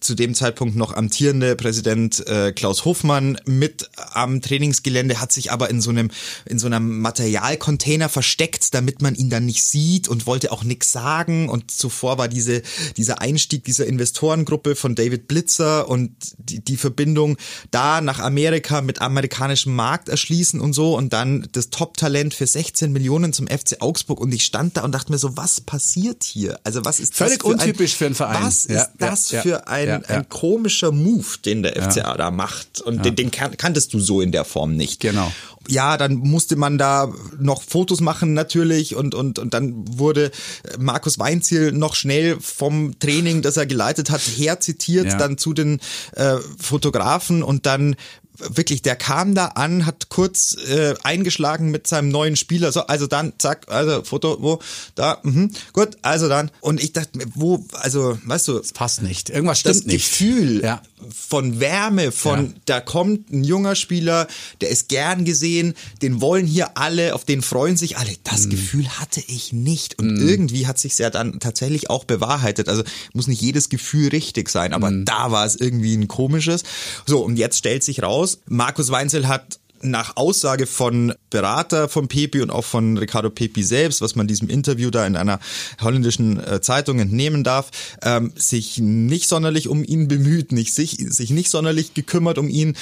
zu 0.00 0.14
dem 0.14 0.34
Zeitpunkt 0.34 0.76
noch 0.76 0.94
amtierende 0.94 1.56
Präsident 1.56 2.26
äh, 2.26 2.52
Klaus 2.52 2.84
Hofmann 2.84 3.38
mit 3.46 3.90
am 4.12 4.40
Trainingsgelände, 4.40 5.20
hat 5.20 5.32
sich 5.32 5.52
aber 5.52 5.70
in 5.70 5.80
so 5.80 5.90
einem 5.90 6.10
in 6.44 6.58
so 6.58 6.66
einem 6.66 7.00
Materialcontainer 7.00 8.08
versteckt, 8.08 8.74
damit 8.74 9.02
man 9.02 9.14
ihn 9.14 9.30
dann 9.30 9.46
nicht 9.46 9.64
sieht 9.64 10.08
und 10.08 10.26
wollte 10.26 10.52
auch 10.52 10.64
nichts 10.64 10.92
sagen. 10.92 11.48
Und 11.48 11.70
zuvor 11.70 12.18
war 12.18 12.28
diese 12.28 12.62
dieser 12.96 13.20
Einstieg 13.20 13.64
dieser 13.64 13.86
Investorengruppe 13.86 14.76
von 14.76 14.94
David 14.94 15.28
Blitzer 15.28 15.88
und 15.88 16.10
die, 16.38 16.60
die 16.60 16.76
Verbindung 16.76 17.36
da 17.70 18.00
nach 18.00 18.18
Amerika 18.18 18.80
mit 18.80 19.00
amerikanischem 19.00 19.74
Markt 19.74 20.08
erschließen 20.08 20.60
und 20.60 20.72
so 20.72 20.96
und 20.96 21.12
dann 21.12 21.48
das 21.52 21.70
Top-Talent 21.70 22.34
für 22.34 22.46
16 22.46 22.92
Millionen 22.92 23.32
zum 23.32 23.46
FC 23.46 23.80
Augsburg 23.80 24.20
und 24.20 24.32
ich 24.32 24.44
stand 24.44 24.76
da 24.76 24.84
und 24.84 24.92
dachte 24.92 25.12
mir 25.12 25.18
so, 25.18 25.36
was 25.36 25.60
passiert 25.60 26.24
hier? 26.24 26.57
Also 26.64 26.84
was 26.84 27.00
ist 27.00 27.14
Völlig 27.14 27.38
das 27.38 27.46
für 27.46 27.52
untypisch 27.52 27.94
ein, 27.94 27.96
für 27.96 28.06
einen 28.06 28.14
Verein. 28.14 28.42
Was 28.44 28.66
ist 28.66 28.76
ja, 28.76 28.88
das 28.98 29.30
ja, 29.30 29.42
für 29.42 29.68
ein, 29.68 29.88
ja, 29.88 30.00
ein 30.08 30.28
komischer 30.28 30.92
Move, 30.92 31.38
den 31.44 31.62
der 31.62 31.80
FCA 31.82 32.16
da 32.16 32.30
macht? 32.30 32.80
Und 32.80 33.04
den, 33.04 33.16
den 33.16 33.30
kanntest 33.30 33.94
du 33.94 34.00
so 34.00 34.20
in 34.20 34.32
der 34.32 34.44
Form 34.44 34.76
nicht. 34.76 35.00
Genau 35.00 35.32
ja, 35.68 35.96
dann 35.98 36.14
musste 36.14 36.56
man 36.56 36.78
da 36.78 37.12
noch 37.38 37.62
Fotos 37.62 38.00
machen 38.00 38.32
natürlich 38.32 38.96
und, 38.96 39.14
und, 39.14 39.38
und 39.38 39.54
dann 39.54 39.84
wurde 39.98 40.30
Markus 40.78 41.18
Weinziel 41.18 41.72
noch 41.72 41.94
schnell 41.94 42.38
vom 42.40 42.98
Training, 42.98 43.42
das 43.42 43.58
er 43.58 43.66
geleitet 43.66 44.10
hat, 44.10 44.20
herzitiert, 44.20 45.20
dann 45.20 45.36
zu 45.36 45.52
den 45.52 45.78
äh, 46.16 46.36
Fotografen 46.58 47.42
und 47.42 47.66
dann 47.66 47.96
wirklich, 48.38 48.82
der 48.82 48.96
kam 48.96 49.34
da 49.34 49.46
an, 49.46 49.86
hat 49.86 50.08
kurz 50.08 50.56
äh, 50.68 50.94
eingeschlagen 51.02 51.70
mit 51.70 51.86
seinem 51.86 52.08
neuen 52.08 52.36
Spieler. 52.36 52.72
So, 52.72 52.82
also 52.82 53.06
dann, 53.06 53.32
zack, 53.38 53.66
also 53.68 54.02
Foto, 54.04 54.38
wo, 54.40 54.60
da, 54.94 55.18
mhm, 55.22 55.50
gut, 55.72 55.96
also 56.02 56.28
dann. 56.28 56.50
Und 56.60 56.82
ich 56.82 56.92
dachte 56.92 57.18
wo, 57.34 57.64
also, 57.72 58.18
weißt 58.24 58.48
du. 58.48 58.58
Das 58.58 58.72
passt 58.72 59.02
nicht. 59.02 59.30
Irgendwas 59.30 59.60
stimmt 59.60 59.76
das 59.76 59.84
nicht. 59.84 60.08
Gefühl 60.08 60.62
ja. 60.62 60.82
von 61.10 61.60
Wärme, 61.60 62.12
von, 62.12 62.46
ja. 62.46 62.52
da 62.66 62.80
kommt 62.80 63.30
ein 63.32 63.44
junger 63.44 63.74
Spieler, 63.74 64.26
der 64.60 64.70
ist 64.70 64.88
gern 64.88 65.24
gesehen, 65.24 65.74
den 66.02 66.20
wollen 66.20 66.46
hier 66.46 66.76
alle, 66.76 67.14
auf 67.14 67.24
den 67.24 67.42
freuen 67.42 67.76
sich 67.76 67.98
alle. 67.98 68.10
Das 68.24 68.46
mhm. 68.46 68.50
Gefühl 68.50 68.88
hatte 68.88 69.22
ich 69.26 69.52
nicht. 69.52 69.98
Und 69.98 70.14
mhm. 70.14 70.28
irgendwie 70.28 70.66
hat 70.66 70.78
sich 70.78 70.98
ja 70.98 71.10
dann 71.10 71.40
tatsächlich 71.40 71.90
auch 71.90 72.04
bewahrheitet. 72.04 72.68
Also 72.68 72.82
muss 73.12 73.26
nicht 73.26 73.40
jedes 73.40 73.68
Gefühl 73.68 74.08
richtig 74.08 74.48
sein, 74.48 74.72
aber 74.72 74.90
mhm. 74.90 75.04
da 75.04 75.30
war 75.30 75.46
es 75.46 75.56
irgendwie 75.56 75.96
ein 75.96 76.08
komisches. 76.08 76.62
So, 77.06 77.24
und 77.24 77.36
jetzt 77.36 77.58
stellt 77.58 77.84
sich 77.84 78.02
raus, 78.02 78.27
aus. 78.28 78.38
Markus 78.46 78.90
Weinzel 78.90 79.28
hat 79.28 79.58
nach 79.82 80.16
Aussage 80.16 80.66
von 80.66 81.14
Berater 81.30 81.88
von 81.88 82.08
Pepi 82.08 82.40
und 82.40 82.50
auch 82.50 82.64
von 82.64 82.98
Ricardo 82.98 83.30
Pepi 83.30 83.62
selbst, 83.62 84.00
was 84.00 84.16
man 84.16 84.26
diesem 84.26 84.48
Interview 84.48 84.90
da 84.90 85.06
in 85.06 85.16
einer 85.16 85.38
holländischen 85.80 86.44
äh, 86.44 86.60
Zeitung 86.60 86.98
entnehmen 86.98 87.44
darf, 87.44 87.70
ähm, 88.02 88.32
sich 88.34 88.78
nicht 88.78 89.28
sonderlich 89.28 89.68
um 89.68 89.84
ihn 89.84 90.08
bemüht, 90.08 90.52
nicht 90.52 90.74
sich, 90.74 90.96
sich 90.98 91.30
nicht 91.30 91.50
sonderlich 91.50 91.94
gekümmert 91.94 92.38
um 92.38 92.48
ihn, 92.48 92.76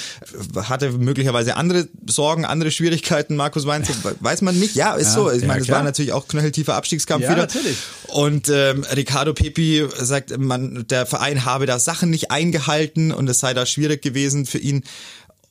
hatte 0.55 0.91
möglicherweise 0.91 1.55
andere 1.55 1.87
Sorgen, 2.07 2.45
andere 2.45 2.71
Schwierigkeiten, 2.71 3.35
Markus 3.35 3.65
Weinzel, 3.65 3.95
weiß 4.19 4.41
man 4.41 4.57
nicht. 4.57 4.75
Ja, 4.75 4.95
ist 4.95 5.09
ja, 5.09 5.13
so. 5.13 5.31
Ich 5.31 5.41
ja, 5.41 5.47
meine, 5.47 5.61
es 5.61 5.69
war 5.69 5.83
natürlich 5.83 6.13
auch 6.13 6.27
knöcheltiefer 6.27 6.75
Abstiegskampf 6.75 7.23
ja, 7.23 7.31
wieder. 7.31 7.41
natürlich. 7.41 7.77
Und 8.07 8.49
ähm, 8.49 8.83
Ricardo 8.95 9.33
Pepi 9.33 9.85
sagt, 9.99 10.37
man, 10.37 10.87
der 10.87 11.05
Verein 11.05 11.45
habe 11.45 11.65
da 11.65 11.77
Sachen 11.77 12.09
nicht 12.09 12.31
eingehalten 12.31 13.11
und 13.11 13.29
es 13.29 13.39
sei 13.39 13.53
da 13.53 13.65
schwierig 13.65 14.01
gewesen 14.01 14.45
für 14.45 14.57
ihn, 14.57 14.83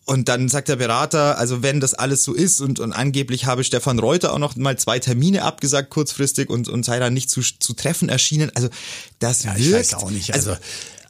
und 0.07 0.29
dann 0.29 0.49
sagt 0.49 0.69
der 0.69 0.77
Berater, 0.77 1.37
also 1.37 1.65
wenn 1.65 1.81
das 1.81 1.93
alles 1.93 2.23
so 2.23 2.33
ist 2.33 2.61
und, 2.61 2.79
und 2.79 2.93
angeblich 2.93 3.45
habe 3.45 3.65
Stefan 3.65 3.99
Reuter 3.99 4.33
auch 4.33 4.39
noch 4.39 4.55
mal 4.55 4.79
zwei 4.79 5.01
Termine 5.01 5.43
abgesagt 5.43 5.91
kurzfristig 5.91 6.49
und, 6.49 6.69
und 6.69 6.85
sei 6.85 7.01
dann 7.01 7.13
nicht 7.13 7.29
zu, 7.29 7.41
zu 7.43 7.73
treffen 7.73 8.09
erschienen. 8.09 8.53
Also 8.55 8.69
das 9.19 9.43
ja, 9.43 9.57
wirkt. 9.57 9.61
Ich 9.65 9.73
weiß 9.73 9.95
auch 9.95 10.11
nicht. 10.13 10.33
Also, 10.33 10.51
also 10.51 10.63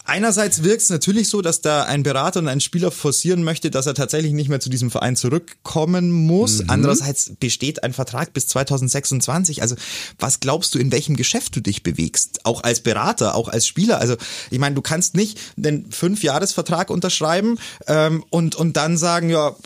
Einerseits 0.07 0.63
wirkt 0.63 0.83
es 0.83 0.91
natürlich 0.91 1.29
so, 1.29 1.43
dass 1.43 1.61
da 1.61 1.83
ein 1.83 2.05
Berater 2.05 2.39
und 2.39 2.47
ein 2.47 2.61
Spieler 2.61 2.93
forcieren 2.93 3.43
möchte, 3.43 3.73
dass 3.73 3.87
er 3.87 3.95
tatsächlich 3.95 4.33
nicht 4.33 4.49
mehr 4.49 4.61
zu 4.61 4.71
diesem 4.71 4.91
Verein 4.91 5.17
zurückkommen 5.17 6.11
muss. 6.11 6.63
Mhm. 6.63 6.71
Andererseits 6.71 7.33
besteht 7.41 7.83
ein 7.83 7.93
Vertrag 7.93 8.33
bis 8.33 8.47
2026. 8.47 9.63
Also 9.63 9.75
was 10.19 10.39
glaubst 10.39 10.75
du, 10.75 10.79
in 10.79 10.93
welchem 10.93 11.17
Geschäft 11.17 11.57
du 11.57 11.61
dich 11.61 11.83
bewegst? 11.83 12.41
Auch 12.45 12.63
als 12.63 12.81
Berater, 12.81 13.35
auch 13.35 13.49
als 13.49 13.67
Spieler. 13.67 13.99
Also 13.99 14.17
ich 14.51 14.61
meine, 14.61 14.77
du 14.77 14.83
kannst 14.83 15.17
nicht 15.17 15.41
den 15.57 15.91
Fünfjahresvertrag 15.91 16.91
unterschreiben 16.91 17.59
ähm, 17.89 18.25
und, 18.31 18.55
und 18.55 18.77
dann 18.77 18.97
sagen, 18.97 19.29
ja, 19.29 19.57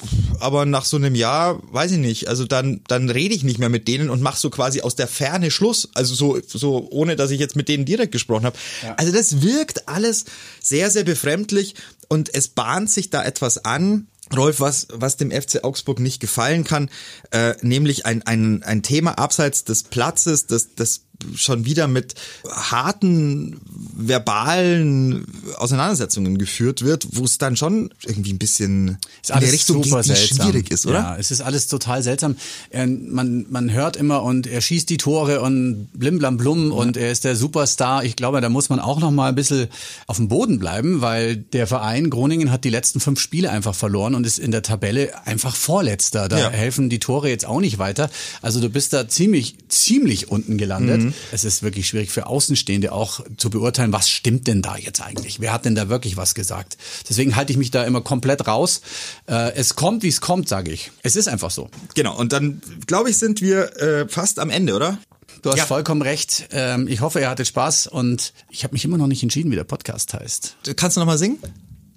aber 0.40 0.64
nach 0.64 0.86
so 0.86 0.96
einem 0.96 1.14
Jahr, 1.14 1.60
weiß 1.70 1.92
ich 1.92 1.98
nicht, 1.98 2.28
also 2.28 2.46
dann, 2.46 2.80
dann 2.88 3.10
rede 3.10 3.34
ich 3.34 3.44
nicht 3.44 3.58
mehr 3.58 3.68
mit 3.68 3.88
denen 3.88 4.08
und 4.08 4.22
mach 4.22 4.36
so 4.36 4.48
quasi 4.48 4.80
aus 4.80 4.96
der 4.96 5.06
Ferne 5.06 5.50
Schluss. 5.50 5.90
Also 5.94 6.14
so, 6.14 6.38
so 6.46 6.88
ohne, 6.90 7.16
dass 7.16 7.30
ich 7.30 7.40
jetzt 7.40 7.56
mit 7.56 7.68
denen 7.68 7.84
direkt 7.84 8.12
gesprochen 8.12 8.46
habe. 8.46 8.56
Ja. 8.82 8.94
Also 8.96 9.12
das 9.12 9.42
wirkt 9.42 9.86
alles 9.86 10.24
sehr, 10.60 10.90
sehr 10.90 11.04
befremdlich 11.04 11.74
und 12.08 12.34
es 12.34 12.48
bahnt 12.48 12.90
sich 12.90 13.10
da 13.10 13.24
etwas 13.24 13.64
an, 13.64 14.08
Rolf, 14.34 14.60
was, 14.60 14.86
was 14.92 15.16
dem 15.16 15.30
FC 15.32 15.64
Augsburg 15.64 15.98
nicht 15.98 16.20
gefallen 16.20 16.64
kann, 16.64 16.88
äh, 17.32 17.54
nämlich 17.62 18.06
ein, 18.06 18.22
ein, 18.22 18.62
ein 18.62 18.82
Thema 18.82 19.18
abseits 19.18 19.64
des 19.64 19.82
Platzes, 19.82 20.46
das, 20.46 20.74
das 20.76 21.02
schon 21.34 21.64
wieder 21.64 21.86
mit 21.88 22.14
harten 22.50 23.60
verbalen 23.96 25.26
Auseinandersetzungen 25.56 26.38
geführt 26.38 26.82
wird, 26.82 27.06
wo 27.12 27.24
es 27.24 27.38
dann 27.38 27.56
schon 27.56 27.90
irgendwie 28.04 28.32
ein 28.32 28.38
bisschen 28.38 28.98
ist 29.22 29.30
in 29.30 29.40
der 29.40 29.52
Richtung 29.52 29.82
super 29.82 30.02
geht, 30.02 30.16
schwierig 30.18 30.70
ist, 30.70 30.86
oder? 30.86 31.00
Ja, 31.00 31.16
es 31.16 31.30
ist 31.30 31.40
alles 31.40 31.66
total 31.66 32.02
seltsam. 32.02 32.36
Man, 32.72 33.46
man 33.50 33.72
hört 33.72 33.96
immer 33.96 34.22
und 34.22 34.46
er 34.46 34.60
schießt 34.60 34.88
die 34.88 34.96
Tore 34.96 35.40
und 35.40 35.88
blim 35.92 36.18
blam 36.18 36.36
blum 36.36 36.70
ja. 36.70 36.76
und 36.76 36.96
er 36.96 37.10
ist 37.10 37.24
der 37.24 37.36
Superstar. 37.36 38.04
Ich 38.04 38.16
glaube, 38.16 38.40
da 38.40 38.48
muss 38.48 38.68
man 38.68 38.80
auch 38.80 39.00
noch 39.00 39.10
mal 39.10 39.28
ein 39.28 39.34
bisschen 39.34 39.68
auf 40.06 40.16
dem 40.16 40.28
Boden 40.28 40.58
bleiben, 40.58 41.00
weil 41.00 41.36
der 41.36 41.66
Verein 41.66 42.10
Groningen 42.10 42.50
hat 42.50 42.64
die 42.64 42.70
letzten 42.70 43.00
fünf 43.00 43.20
Spiele 43.20 43.50
einfach 43.50 43.74
verloren 43.74 44.14
und 44.14 44.26
ist 44.26 44.38
in 44.38 44.50
der 44.50 44.62
Tabelle 44.62 45.26
einfach 45.26 45.56
Vorletzter. 45.56 46.28
Da 46.28 46.38
ja. 46.38 46.50
helfen 46.50 46.90
die 46.90 46.98
Tore 46.98 47.28
jetzt 47.28 47.46
auch 47.46 47.60
nicht 47.60 47.78
weiter. 47.78 48.10
Also 48.42 48.60
du 48.60 48.68
bist 48.68 48.92
da 48.92 49.08
ziemlich, 49.08 49.56
ziemlich 49.68 50.30
unten 50.30 50.58
gelandet. 50.58 51.00
Mhm. 51.02 51.09
Es 51.32 51.44
ist 51.44 51.62
wirklich 51.62 51.88
schwierig 51.88 52.10
für 52.10 52.26
Außenstehende 52.26 52.92
auch 52.92 53.20
zu 53.36 53.50
beurteilen, 53.50 53.92
was 53.92 54.08
stimmt 54.08 54.46
denn 54.46 54.62
da 54.62 54.76
jetzt 54.76 55.00
eigentlich? 55.00 55.40
Wer 55.40 55.52
hat 55.52 55.64
denn 55.64 55.74
da 55.74 55.88
wirklich 55.88 56.16
was 56.16 56.34
gesagt? 56.34 56.76
Deswegen 57.08 57.36
halte 57.36 57.52
ich 57.52 57.58
mich 57.58 57.70
da 57.70 57.84
immer 57.84 58.00
komplett 58.00 58.46
raus. 58.46 58.80
Äh, 59.26 59.52
es 59.54 59.76
kommt, 59.76 60.02
wie 60.02 60.08
es 60.08 60.20
kommt, 60.20 60.48
sage 60.48 60.70
ich. 60.70 60.90
Es 61.02 61.16
ist 61.16 61.28
einfach 61.28 61.50
so. 61.50 61.70
Genau, 61.94 62.16
und 62.16 62.32
dann, 62.32 62.60
glaube 62.86 63.10
ich, 63.10 63.18
sind 63.18 63.40
wir 63.40 63.76
äh, 63.76 64.08
fast 64.08 64.38
am 64.38 64.50
Ende, 64.50 64.74
oder? 64.74 64.98
Du 65.42 65.50
hast 65.50 65.58
ja. 65.58 65.66
vollkommen 65.66 66.02
recht. 66.02 66.48
Ähm, 66.52 66.86
ich 66.86 67.00
hoffe, 67.00 67.20
ihr 67.20 67.30
hattet 67.30 67.46
Spaß 67.46 67.86
und 67.86 68.32
ich 68.50 68.64
habe 68.64 68.74
mich 68.74 68.84
immer 68.84 68.98
noch 68.98 69.06
nicht 69.06 69.22
entschieden, 69.22 69.50
wie 69.50 69.56
der 69.56 69.64
Podcast 69.64 70.12
heißt. 70.12 70.56
Kannst 70.76 70.96
du 70.96 71.00
noch 71.00 71.06
mal 71.06 71.18
singen? 71.18 71.38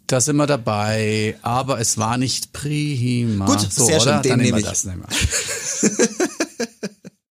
Da 0.08 0.22
sind 0.22 0.36
wir 0.36 0.48
dabei, 0.48 1.38
aber 1.42 1.80
es 1.80 1.98
war 1.98 2.18
nicht 2.18 2.54
prima. 2.54 3.46
Gut, 3.46 3.62
so, 3.72 3.86
sehr 3.86 4.00
schön, 4.00 4.22
den 4.22 4.32
Dann 4.32 4.40
nehme 4.42 4.60
ich. 4.60 4.66
Das, 4.66 4.84
nehmen 4.84 5.04
wir. 5.08 6.00